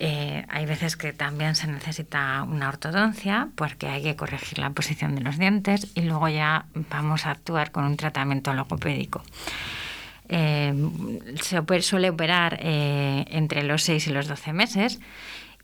Eh, 0.00 0.44
hay 0.48 0.64
veces 0.64 0.96
que 0.96 1.12
también 1.12 1.56
se 1.56 1.66
necesita 1.66 2.44
una 2.44 2.68
ortodoncia 2.68 3.48
porque 3.56 3.88
hay 3.88 4.02
que 4.02 4.14
corregir 4.14 4.58
la 4.58 4.70
posición 4.70 5.16
de 5.16 5.22
los 5.22 5.38
dientes 5.38 5.88
y 5.94 6.02
luego 6.02 6.28
ya 6.28 6.66
vamos 6.88 7.26
a 7.26 7.32
actuar 7.32 7.72
con 7.72 7.84
un 7.84 7.96
tratamiento 7.96 8.54
logopédico. 8.54 9.22
Eh, 10.28 10.74
se 11.40 11.82
suele 11.82 12.10
operar 12.10 12.58
eh, 12.62 13.24
entre 13.30 13.62
los 13.62 13.82
6 13.82 14.08
y 14.08 14.10
los 14.10 14.28
12 14.28 14.52
meses 14.52 15.00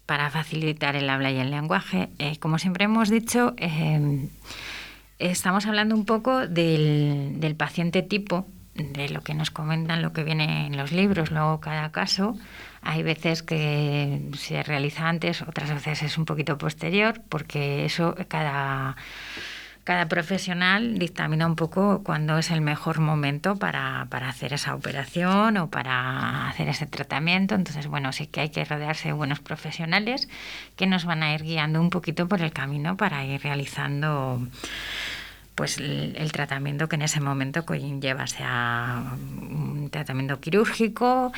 para 0.06 0.30
facilitar 0.30 0.96
el 0.96 1.08
habla 1.10 1.30
y 1.30 1.38
el 1.38 1.50
lenguaje. 1.50 2.08
Eh, 2.18 2.38
como 2.38 2.58
siempre 2.58 2.84
hemos 2.84 3.08
dicho, 3.08 3.54
estamos 5.18 5.66
hablando 5.66 5.94
un 5.94 6.04
poco 6.04 6.46
del, 6.46 7.34
del, 7.36 7.56
paciente 7.56 8.02
tipo, 8.02 8.46
de 8.74 9.08
lo 9.08 9.22
que 9.22 9.34
nos 9.34 9.50
comentan, 9.50 10.02
lo 10.02 10.12
que 10.12 10.24
viene 10.24 10.66
en 10.66 10.76
los 10.76 10.92
libros, 10.92 11.30
luego 11.30 11.60
cada 11.60 11.90
caso. 11.92 12.36
Hay 12.82 13.02
veces 13.02 13.42
que 13.42 14.20
se 14.36 14.62
realiza 14.62 15.08
antes, 15.08 15.40
otras 15.42 15.70
veces 15.70 16.02
es 16.02 16.18
un 16.18 16.26
poquito 16.26 16.58
posterior, 16.58 17.22
porque 17.30 17.86
eso 17.86 18.14
cada 18.28 18.96
cada 19.84 20.08
profesional 20.08 20.98
dictamina 20.98 21.46
un 21.46 21.56
poco 21.56 22.02
cuándo 22.02 22.38
es 22.38 22.50
el 22.50 22.62
mejor 22.62 23.00
momento 23.00 23.56
para, 23.56 24.08
hacer 24.10 24.54
esa 24.54 24.74
operación 24.74 25.58
o 25.58 25.68
para 25.68 26.48
hacer 26.48 26.68
ese 26.68 26.86
tratamiento. 26.86 27.54
Entonces, 27.54 27.86
bueno, 27.86 28.10
sí 28.12 28.26
que 28.26 28.40
hay 28.40 28.48
que 28.48 28.64
rodearse 28.64 29.08
de 29.08 29.12
buenos 29.12 29.40
profesionales 29.40 30.28
que 30.76 30.86
nos 30.86 31.04
van 31.04 31.22
a 31.22 31.34
ir 31.34 31.42
guiando 31.42 31.82
un 31.82 31.90
poquito 31.90 32.26
por 32.26 32.40
el 32.40 32.52
camino 32.52 32.96
para 32.96 33.24
ir 33.26 33.42
realizando 33.42 34.40
pues 35.54 35.78
el, 35.78 36.32
tratamiento 36.32 36.88
que 36.88 36.96
en 36.96 37.02
ese 37.02 37.20
momento 37.20 37.64
conlleva, 37.64 38.26
sea 38.26 39.04
un 39.16 39.88
tratamiento 39.92 40.40
quirúrgico, 40.40 41.32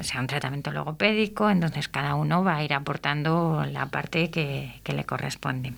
sea 0.00 0.20
un 0.20 0.26
tratamiento 0.26 0.72
logopédico, 0.72 1.48
entonces 1.48 1.86
cada 1.88 2.16
uno 2.16 2.42
va 2.42 2.56
a 2.56 2.64
ir 2.64 2.74
aportando 2.74 3.64
la 3.70 3.86
parte 3.86 4.30
que 4.30 4.92
le 4.92 5.04
corresponde. 5.04 5.74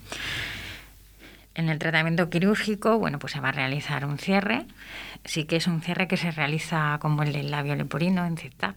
En 1.55 1.69
el 1.69 1.79
tratamiento 1.79 2.31
quirúrgico, 2.31 2.99
bueno, 2.99 3.19
pues 3.19 3.33
se 3.33 3.40
va 3.40 3.51
a 3.51 3.53
realizar 3.53 4.05
un 4.05 4.19
cierre. 4.19 4.67
Sí 5.25 5.45
que 5.45 5.57
es 5.57 5.67
un 5.67 5.81
cierre 5.81 6.09
que 6.09 6.17
se 6.17 6.31
realiza 6.33 6.99
como 7.01 7.23
el 7.23 7.33
del 7.33 7.51
labio 7.51 7.77
leporino 7.77 8.27
en 8.27 8.37
zigzag. 8.37 8.75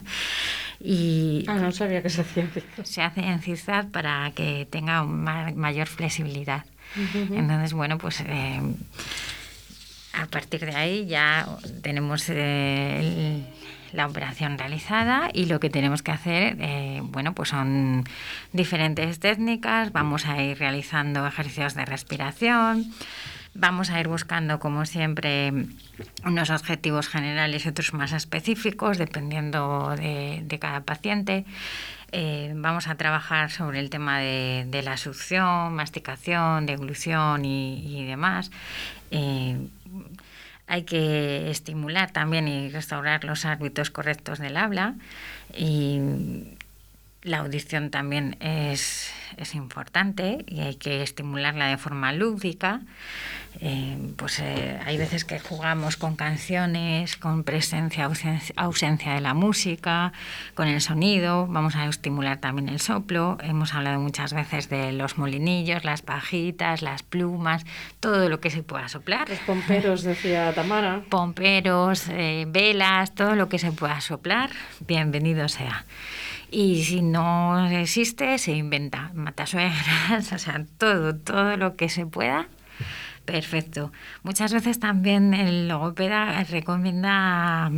y 0.80 1.44
ah, 1.48 1.54
no 1.54 1.70
sabía 1.70 2.02
que 2.02 2.08
se 2.08 2.22
hacía 2.22 2.44
en 2.44 2.50
zigzag. 2.50 2.86
Se 2.86 3.02
hace 3.02 3.20
en 3.20 3.40
zigzag 3.40 3.90
para 3.90 4.30
que 4.34 4.66
tenga 4.70 5.04
mayor 5.04 5.86
flexibilidad. 5.86 6.64
Entonces, 7.14 7.74
bueno, 7.74 7.98
pues 7.98 8.20
eh, 8.20 8.60
a 10.14 10.26
partir 10.26 10.64
de 10.64 10.74
ahí 10.74 11.06
ya 11.06 11.46
tenemos 11.82 12.28
eh, 12.30 12.98
el 13.00 13.46
la 13.92 14.06
operación 14.06 14.58
realizada 14.58 15.30
y 15.32 15.46
lo 15.46 15.60
que 15.60 15.70
tenemos 15.70 16.02
que 16.02 16.12
hacer, 16.12 16.56
eh, 16.60 17.00
bueno, 17.02 17.34
pues 17.34 17.50
son 17.50 18.04
diferentes 18.52 19.20
técnicas, 19.20 19.92
vamos 19.92 20.26
a 20.26 20.42
ir 20.42 20.58
realizando 20.58 21.26
ejercicios 21.26 21.74
de 21.74 21.84
respiración, 21.84 22.92
vamos 23.54 23.90
a 23.90 24.00
ir 24.00 24.08
buscando, 24.08 24.58
como 24.58 24.86
siempre, 24.86 25.52
unos 26.24 26.50
objetivos 26.50 27.08
generales 27.08 27.64
y 27.64 27.68
otros 27.68 27.92
más 27.92 28.12
específicos, 28.12 28.98
dependiendo 28.98 29.94
de, 29.96 30.58
cada 30.60 30.80
paciente. 30.82 31.44
Eh, 32.10 32.52
vamos 32.56 32.88
a 32.88 32.94
trabajar 32.94 33.50
sobre 33.50 33.80
el 33.80 33.90
tema 33.90 34.18
de, 34.18 34.80
la 34.82 34.96
succión, 34.96 35.74
masticación, 35.74 36.66
deglución 36.66 37.44
y, 37.44 38.00
y 38.00 38.06
demás. 38.06 38.50
Eh, 39.10 39.56
hay 40.68 40.82
que 40.82 41.50
estimular 41.50 42.12
también 42.12 42.46
y 42.46 42.68
restaurar 42.68 43.24
los 43.24 43.44
hábitos 43.44 43.90
correctos 43.90 44.38
del 44.38 44.56
habla 44.56 44.94
y 45.56 46.00
la 47.22 47.38
audición 47.38 47.90
también 47.90 48.36
es, 48.40 49.10
es 49.36 49.54
importante 49.54 50.44
y 50.46 50.60
hay 50.60 50.76
que 50.76 51.02
estimularla 51.02 51.66
de 51.66 51.76
forma 51.76 52.12
lúdica 52.12 52.82
eh, 53.60 53.96
pues 54.16 54.38
eh, 54.38 54.78
hay 54.84 54.98
veces 54.98 55.24
que 55.24 55.40
jugamos 55.40 55.96
con 55.96 56.14
canciones, 56.14 57.16
con 57.16 57.42
presencia, 57.42 58.04
ausencia, 58.04 58.54
ausencia, 58.56 59.14
de 59.14 59.20
la 59.20 59.34
música, 59.34 60.12
con 60.54 60.68
el 60.68 60.80
sonido, 60.80 61.46
vamos 61.48 61.74
a 61.74 61.86
estimular 61.86 62.38
también 62.38 62.68
el 62.68 62.78
soplo, 62.78 63.36
hemos 63.42 63.74
hablado 63.74 63.98
muchas 63.98 64.32
veces 64.32 64.68
de 64.68 64.92
los 64.92 65.18
molinillos, 65.18 65.84
las 65.84 66.02
pajitas, 66.02 66.82
las 66.82 67.02
plumas, 67.02 67.64
todo 67.98 68.28
lo 68.28 68.38
que 68.38 68.50
se 68.50 68.62
pueda 68.62 68.88
soplar. 68.88 69.28
Los 69.28 69.40
pomperos, 69.40 70.02
decía 70.02 70.52
Tamara. 70.54 71.02
Pomperos, 71.08 72.08
eh, 72.10 72.44
velas, 72.48 73.14
todo 73.14 73.34
lo 73.34 73.48
que 73.48 73.58
se 73.58 73.72
pueda 73.72 74.00
soplar, 74.00 74.50
bienvenido 74.86 75.48
sea. 75.48 75.84
Y 76.50 76.84
si 76.84 77.02
no 77.02 77.68
existe, 77.68 78.38
se 78.38 78.52
inventa 78.52 79.10
matasuegras, 79.14 80.32
o 80.32 80.38
sea, 80.38 80.64
todo, 80.78 81.14
todo 81.14 81.56
lo 81.56 81.76
que 81.76 81.88
se 81.88 82.06
pueda 82.06 82.48
Perfecto. 83.28 83.92
Muchas 84.22 84.54
veces 84.54 84.80
también 84.80 85.34
el 85.34 85.68
logopeda 85.68 86.42
recomienda 86.44 87.70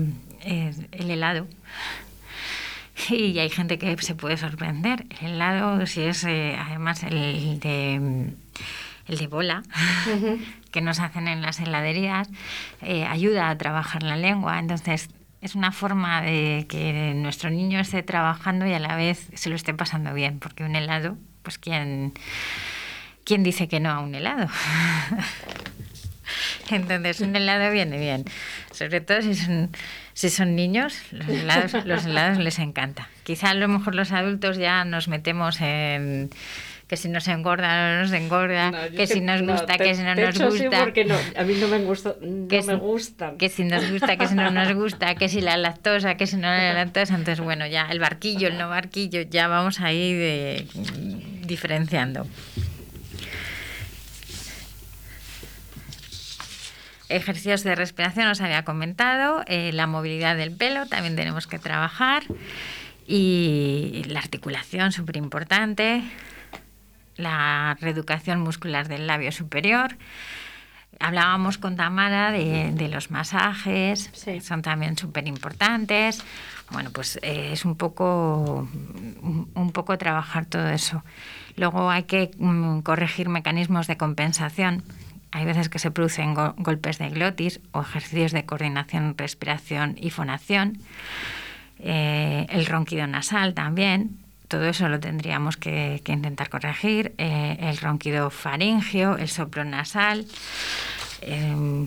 eh, 0.43 0.73
el 0.93 1.11
helado. 1.11 1.49
Y 3.09 3.39
hay 3.39 3.49
gente 3.49 3.79
que 3.79 3.97
se 3.97 4.15
puede 4.15 4.37
sorprender. 4.37 5.07
El 5.21 5.33
helado, 5.33 5.87
si 5.87 6.03
es 6.03 6.23
eh, 6.23 6.55
además 6.57 7.03
el 7.03 7.59
de, 7.59 7.95
el 9.07 9.19
de 9.19 9.27
bola, 9.27 9.63
que 10.71 10.83
nos 10.83 11.01
hacen 11.01 11.27
en 11.27 11.41
las 11.41 11.59
heladerías, 11.59 12.29
eh, 12.83 13.07
ayuda 13.07 13.49
a 13.49 13.59
trabajar 13.59 14.03
la 14.03 14.17
lengua. 14.17 14.59
Entonces, 14.59 15.09
es 15.41 15.55
una 15.55 15.73
forma 15.73 16.23
de 16.23 16.67
que 16.69 17.13
nuestro 17.17 17.51
niño 17.51 17.81
esté 17.81 18.03
trabajando 18.03 18.67
y 18.67 18.75
a 18.75 18.79
la 18.79 18.97
vez 18.97 19.29
se 19.35 19.49
lo 19.49 19.57
esté 19.57 19.75
pasando 19.75 20.13
bien, 20.15 20.39
porque 20.39 20.65
un 20.65 20.77
helado, 20.77 21.17
pues 21.43 21.59
quien 21.59 22.13
¿quién 23.25 23.43
dice 23.45 23.69
que 23.69 23.79
no 23.79 23.91
a 23.91 24.01
un 24.01 24.15
helado? 24.15 24.49
Entonces, 26.71 27.21
un 27.21 27.35
helado 27.35 27.71
viene 27.73 27.99
bien. 27.99 28.25
Sobre 28.73 29.01
todo 29.01 29.23
si 29.23 29.35
son, 29.35 29.71
si 30.15 30.31
son 30.31 30.57
niños, 30.57 30.97
los 31.11 31.29
helados, 31.29 31.85
los 31.85 32.07
helados 32.07 32.39
les 32.39 32.59
encanta. 32.59 33.09
Quizá 33.25 33.51
a 33.51 33.55
lo 33.55 33.69
mejor 33.69 33.95
los 33.95 34.13
adultos 34.13 34.57
ya 34.57 34.85
nos 34.85 35.09
metemos 35.09 35.61
en 35.61 36.31
que 36.91 36.97
si 36.97 37.09
nos 37.09 37.29
engorda 37.29 37.69
o 37.71 37.95
no 37.95 38.01
nos 38.03 38.11
engorda, 38.11 38.91
que, 38.91 39.07
si 39.07 39.21
nos 39.21 39.43
gusta, 39.43 39.79
que 39.79 39.95
si 39.95 40.03
no 40.03 40.13
nos 40.17 40.37
gusta. 40.37 40.81
porque 40.81 41.05
no, 41.05 41.15
a 41.37 41.45
mí 41.45 41.55
no 41.55 41.69
me 41.69 41.79
gusta, 41.85 42.17
no 42.21 42.49
que 42.49 42.65
me 42.65 42.75
gusta. 42.75 43.35
Que 43.39 43.49
si 43.49 43.63
nos 43.63 43.89
gusta, 43.89 44.17
que 44.17 44.27
si 44.27 44.35
no 44.35 44.51
nos 44.51 44.75
gusta, 44.75 45.15
que 45.15 45.29
si 45.29 45.41
la 45.41 45.57
lactosa, 45.57 46.17
que 46.17 46.27
si 46.27 46.35
no 46.35 46.49
la 46.49 46.73
lactosa. 46.73 47.15
Entonces, 47.15 47.45
bueno, 47.45 47.65
ya 47.69 47.87
el 47.93 48.01
barquillo, 48.01 48.49
el 48.49 48.59
no 48.59 48.69
barquillo, 48.69 49.23
ya 49.23 49.47
vamos 49.47 49.79
ahí 49.79 50.15
de, 50.15 50.67
diferenciando. 51.47 52.27
ejercicios 57.09 57.63
de 57.63 57.75
respiración 57.77 58.27
os 58.29 58.41
había 58.41 58.65
comentado, 58.65 59.45
eh, 59.47 59.71
la 59.73 59.87
movilidad 59.87 60.37
del 60.37 60.53
pelo 60.53 60.87
también 60.87 61.17
tenemos 61.17 61.49
que 61.49 61.59
trabajar 61.59 62.23
y 63.07 64.05
la 64.07 64.21
articulación 64.21 64.93
súper 64.93 65.17
importante, 65.17 66.05
la 67.21 67.77
reeducación 67.81 68.41
muscular 68.41 68.89
del 68.89 69.07
labio 69.07 69.33
superior. 69.33 69.97
Hablábamos 70.99 71.57
con 71.57 71.77
Tamara 71.77 72.31
de, 72.31 72.89
los 72.89 73.11
masajes, 73.11 74.11
son 74.43 74.61
también 74.63 74.99
súper 74.99 75.27
importantes. 75.29 76.23
Bueno, 76.71 76.91
pues 76.91 77.19
eh, 77.23 77.51
es 77.53 77.65
un 77.65 77.77
poco, 77.77 78.69
un 79.55 79.71
poco 79.73 79.97
trabajar 79.97 80.47
todo 80.47 80.69
eso. 80.69 81.03
Luego 81.57 81.91
hay 81.91 82.03
que 82.03 82.31
mm, 82.37 82.81
corregir 82.81 83.29
mecanismos 83.29 83.87
de 83.87 83.97
compensación 83.97 84.83
hay 85.33 85.45
veces 85.45 85.69
que 85.69 85.79
se 85.79 85.91
producen 85.91 86.35
golpes 86.35 86.99
de 86.99 87.09
glotis 87.09 87.61
o 87.73 87.83
ejercicios 87.83 88.33
de 88.33 88.45
coordinación, 88.45 89.15
respiración 89.17 89.97
y 89.99 90.11
fonación. 90.11 90.79
eh, 91.83 92.47
el 92.51 92.67
ronquido 92.67 93.07
nasal 93.07 93.55
también, 93.55 94.19
todo 94.51 94.65
eso 94.65 94.89
lo 94.89 94.99
tendríamos 94.99 95.57
que, 95.57 96.03
intentar 96.07 96.51
corregir, 96.51 97.15
eh, 97.19 97.57
el 97.61 97.79
ronquido 97.79 98.31
faringio, 98.31 99.17
el 99.17 99.29
soplo 99.29 99.65
nasal. 99.65 100.27
Eh, 101.23 101.87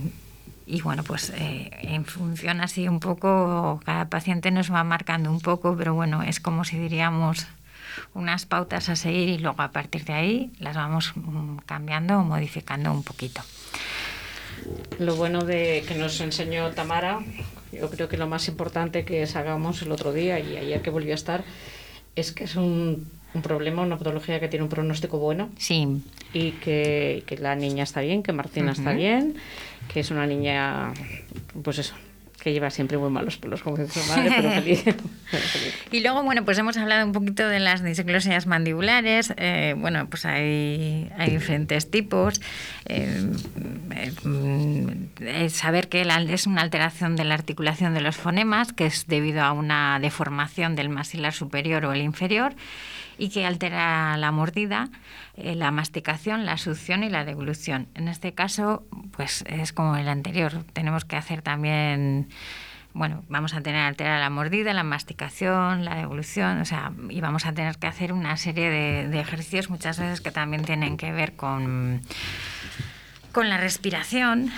y 0.65 0.81
bueno, 0.81 1.03
pues 1.03 1.33
en 1.35 2.05
función 2.05 2.61
así 2.61 2.87
un 2.87 3.01
poco, 3.01 3.81
cada 3.85 4.07
paciente 4.07 4.49
nos 4.49 4.71
va 4.71 4.85
marcando 4.85 5.29
un 5.29 5.41
poco, 5.41 5.75
pero 5.77 5.93
bueno, 5.93 6.23
es 6.23 6.39
como 6.39 6.63
si 6.63 6.79
diríamos 6.79 7.45
unas 8.13 8.45
pautas 8.45 8.87
a 8.87 8.95
seguir 8.95 9.27
y 9.27 9.37
luego 9.39 9.61
a 9.61 9.71
partir 9.71 10.05
de 10.05 10.13
ahí 10.13 10.51
las 10.59 10.77
vamos 10.77 11.11
mm, 11.15 11.57
cambiando 11.65 12.19
o 12.19 12.23
modificando 12.23 12.91
un 12.91 13.03
poquito. 13.03 13.41
Lo 14.99 15.15
bueno 15.15 15.43
de 15.43 15.83
que 15.85 15.95
nos 15.95 16.21
enseñó 16.21 16.71
Tamara, 16.71 17.19
yo 17.71 17.89
creo 17.89 18.07
que 18.07 18.17
lo 18.17 18.27
más 18.27 18.47
importante 18.47 19.03
que 19.03 19.27
sacamos 19.27 19.81
el 19.81 19.91
otro 19.91 20.13
día 20.13 20.39
y 20.39 20.55
ayer 20.57 20.81
que 20.81 20.89
volvió 20.89 21.11
a 21.11 21.15
estar, 21.15 21.43
es 22.15 22.31
que 22.31 22.43
es 22.43 22.55
un, 22.55 23.07
un 23.33 23.41
problema, 23.41 23.81
una 23.81 23.97
patología 23.97 24.39
que 24.39 24.47
tiene 24.47 24.63
un 24.63 24.69
pronóstico 24.69 25.17
bueno. 25.17 25.49
Sí. 25.57 26.01
Y 26.33 26.51
que, 26.51 27.23
que 27.25 27.37
la 27.37 27.55
niña 27.55 27.83
está 27.83 28.01
bien, 28.01 28.23
que 28.23 28.33
Martina 28.33 28.71
está 28.71 28.93
bien, 28.93 29.35
que 29.91 29.99
es 29.99 30.11
una 30.11 30.25
niña, 30.25 30.93
pues 31.63 31.79
eso, 31.79 31.95
que 32.41 32.51
lleva 32.51 32.69
siempre 32.69 32.97
muy 32.97 33.09
malos 33.09 33.37
pelos, 33.37 33.61
como 33.61 33.77
dice 33.77 34.01
su 34.01 34.09
madre, 34.09 34.31
pero 34.35 34.51
feliz. 34.51 34.83
y 35.91 35.99
luego, 36.01 36.23
bueno, 36.23 36.43
pues 36.45 36.57
hemos 36.57 36.77
hablado 36.77 37.05
un 37.05 37.13
poquito 37.13 37.47
de 37.47 37.59
las 37.59 37.83
diseclosias 37.83 38.47
mandibulares. 38.47 39.33
Eh, 39.37 39.75
bueno, 39.77 40.07
pues 40.09 40.25
hay, 40.25 41.09
hay 41.17 41.31
diferentes 41.31 41.89
tipos. 41.89 42.41
Eh, 42.85 43.31
eh, 45.21 45.49
saber 45.49 45.89
que 45.89 46.01
es 46.01 46.47
una 46.47 46.61
alteración 46.61 47.15
de 47.15 47.23
la 47.23 47.35
articulación 47.35 47.93
de 47.93 48.01
los 48.01 48.15
fonemas, 48.15 48.73
que 48.73 48.87
es 48.87 49.07
debido 49.07 49.41
a 49.41 49.51
una 49.51 49.99
deformación 49.99 50.75
del 50.75 50.89
maxilar 50.89 51.33
superior 51.33 51.85
o 51.85 51.93
el 51.93 52.01
inferior 52.01 52.53
y 53.17 53.29
que 53.29 53.45
altera 53.45 54.17
la 54.17 54.31
mordida, 54.31 54.89
eh, 55.35 55.55
la 55.55 55.71
masticación, 55.71 56.45
la 56.45 56.57
succión 56.57 57.03
y 57.03 57.09
la 57.09 57.25
deglución. 57.25 57.87
En 57.95 58.07
este 58.07 58.33
caso, 58.33 58.83
pues 59.15 59.43
es 59.47 59.73
como 59.73 59.95
el 59.97 60.07
anterior. 60.07 60.63
Tenemos 60.73 61.05
que 61.05 61.15
hacer 61.15 61.41
también 61.41 62.29
bueno, 62.93 63.23
vamos 63.27 63.55
a 63.55 63.61
tener 63.61 63.81
alterada 63.81 64.19
la 64.19 64.29
mordida, 64.29 64.71
la 64.73 64.83
masticación, 64.83 65.83
la 65.83 65.95
deglución, 65.95 66.61
o 66.61 66.65
sea, 66.65 66.91
y 67.09 67.21
vamos 67.21 67.45
a 67.47 67.53
tener 67.53 67.77
que 67.77 67.87
hacer 67.87 68.13
una 68.13 68.37
serie 68.37 68.69
de, 68.69 69.07
de 69.07 69.19
ejercicios 69.19 69.71
muchas 69.71 69.97
veces 69.97 70.21
que 70.21 70.29
también 70.29 70.63
tienen 70.63 70.95
que 70.97 71.11
ver 71.11 71.35
con, 71.35 72.01
con 73.31 73.49
la 73.49 73.57
respiración, 73.57 74.51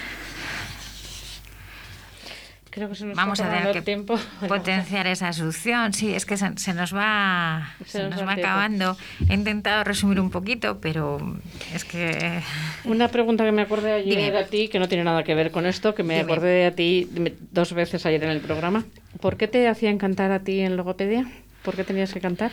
Creo 2.76 2.90
que 2.90 2.96
se 2.96 3.06
nos 3.06 3.16
Vamos 3.16 3.40
a 3.40 3.50
tener 3.50 3.72
que 3.72 3.82
tiempo. 3.82 4.20
potenciar 4.50 5.08
esa 5.08 5.32
succión. 5.32 5.94
Sí, 5.94 6.14
es 6.14 6.26
que 6.26 6.36
se, 6.36 6.74
nos 6.74 6.94
va, 6.94 7.74
se, 7.86 8.10
nos, 8.10 8.22
va 8.22 8.34
acabando. 8.34 8.98
He 9.30 9.34
intentado 9.34 9.86
resumir 9.86 10.20
un 10.20 10.30
poquito, 10.30 10.82
pero 10.82 11.38
es 11.74 11.86
que... 11.86 12.42
Una 12.84 13.08
pregunta 13.08 13.46
que 13.46 13.54
me 13.54 13.62
acordé 13.62 13.94
ayer 13.94 14.34
de 14.34 14.38
a 14.38 14.46
ti, 14.48 14.68
que 14.68 14.80
no 14.80 14.90
tiene 14.90 15.06
nada 15.06 15.24
que 15.24 15.34
ver 15.36 15.52
con 15.52 15.66
esto, 15.66 15.96
que 15.96 16.04
me 16.04 16.20
acordé 16.20 16.50
de 16.50 16.66
a 16.66 16.76
ti 16.76 17.08
dos 17.52 17.72
veces 17.72 18.06
ayer 18.06 18.22
en 18.26 18.32
el 18.32 18.42
programa. 18.42 18.84
¿Por 19.22 19.38
qué 19.38 19.48
te 19.48 19.70
hacían 19.70 19.98
cantar 19.98 20.34
a 20.34 20.40
ti 20.40 20.60
en 20.60 20.76
logopedia? 20.76 21.32
¿Por 21.64 21.78
qué 21.78 21.86
tenías 21.86 22.14
que 22.14 22.20
cantar? 22.20 22.52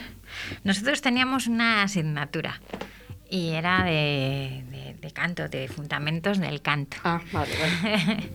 Nosotros 0.62 1.02
teníamos 1.02 1.48
una 1.48 1.82
asignatura 1.82 2.60
y 3.32 3.54
era 3.54 3.82
de, 3.82 4.62
de, 5.00 5.10
canto, 5.10 5.48
de 5.48 5.66
fundamentos 5.66 6.38
del 6.38 6.60
canto. 6.60 6.98
Ah, 7.02 7.22
vale, 7.32 7.50
vale. 7.58 8.30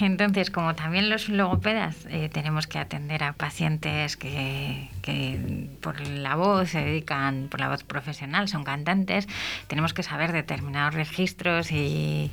Entonces, 0.00 0.50
como 0.50 0.74
también 0.74 1.10
los 1.10 1.28
logopedas 1.28 2.06
eh, 2.08 2.30
tenemos 2.32 2.66
que 2.66 2.78
atender 2.78 3.24
a 3.24 3.34
pacientes 3.34 4.16
que, 4.16 4.88
que, 5.02 5.68
por 5.82 6.00
la 6.00 6.34
voz 6.34 6.70
se 6.70 6.82
dedican, 6.82 7.48
por 7.50 7.60
la 7.60 7.68
voz 7.68 7.84
profesional, 7.84 8.48
son 8.48 8.64
cantantes, 8.64 9.28
tenemos 9.66 9.92
que 9.92 10.02
saber 10.02 10.32
determinados 10.32 10.94
registros 10.94 11.70
y, 11.70 12.30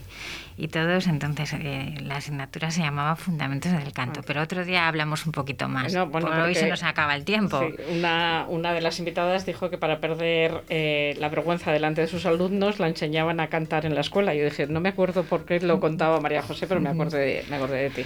y 0.59 0.67
todos, 0.67 1.07
entonces 1.07 1.53
eh, 1.53 1.95
la 2.01 2.17
asignatura 2.17 2.69
se 2.69 2.81
llamaba 2.81 3.15
Fundamentos 3.15 3.71
del 3.71 3.93
Canto, 3.93 4.19
ah. 4.19 4.23
pero 4.27 4.41
otro 4.41 4.65
día 4.65 4.89
hablamos 4.89 5.25
un 5.25 5.31
poquito 5.31 5.69
más. 5.69 5.95
Por 5.95 6.25
hoy 6.25 6.53
se 6.53 6.69
nos 6.69 6.83
acaba 6.83 7.15
el 7.15 7.23
tiempo. 7.23 7.61
una, 7.89 8.45
una, 8.49 8.73
de 8.73 8.81
las 8.81 8.99
invitadas 8.99 9.45
dijo 9.45 9.69
que 9.69 9.77
para 9.77 10.01
perder 10.01 10.63
eh, 10.67 11.15
la 11.17 11.29
vergüenza 11.29 11.71
delante 11.89 12.01
de 12.01 12.07
sus 12.07 12.25
alumnos 12.25 12.79
la 12.79 12.87
enseñaban 12.87 13.39
a 13.39 13.47
cantar 13.47 13.85
en 13.85 13.95
la 13.95 14.01
escuela. 14.01 14.35
Yo 14.35 14.45
dije, 14.45 14.67
no 14.67 14.79
me 14.79 14.89
acuerdo 14.89 15.23
por 15.23 15.45
qué 15.45 15.59
lo 15.59 15.79
contaba 15.79 16.19
María 16.19 16.43
José, 16.43 16.67
pero 16.67 16.79
me 16.79 16.89
acordé, 16.89 17.43
me 17.49 17.55
acordé 17.55 17.83
de 17.83 17.89
ti. 17.89 18.05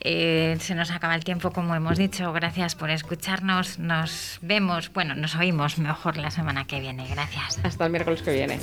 Eh, 0.00 0.56
se 0.60 0.74
nos 0.74 0.90
acaba 0.90 1.14
el 1.14 1.24
tiempo, 1.24 1.50
como 1.50 1.74
hemos 1.74 1.98
dicho. 1.98 2.32
Gracias 2.32 2.74
por 2.74 2.90
escucharnos. 2.90 3.78
Nos 3.78 4.38
vemos, 4.42 4.92
bueno, 4.92 5.14
nos 5.14 5.34
oímos 5.34 5.78
mejor 5.78 6.16
la 6.16 6.30
semana 6.30 6.66
que 6.66 6.78
viene. 6.78 7.08
Gracias. 7.08 7.58
Hasta 7.64 7.86
el 7.86 7.90
miércoles 7.90 8.22
que 8.22 8.32
viene. 8.32 8.60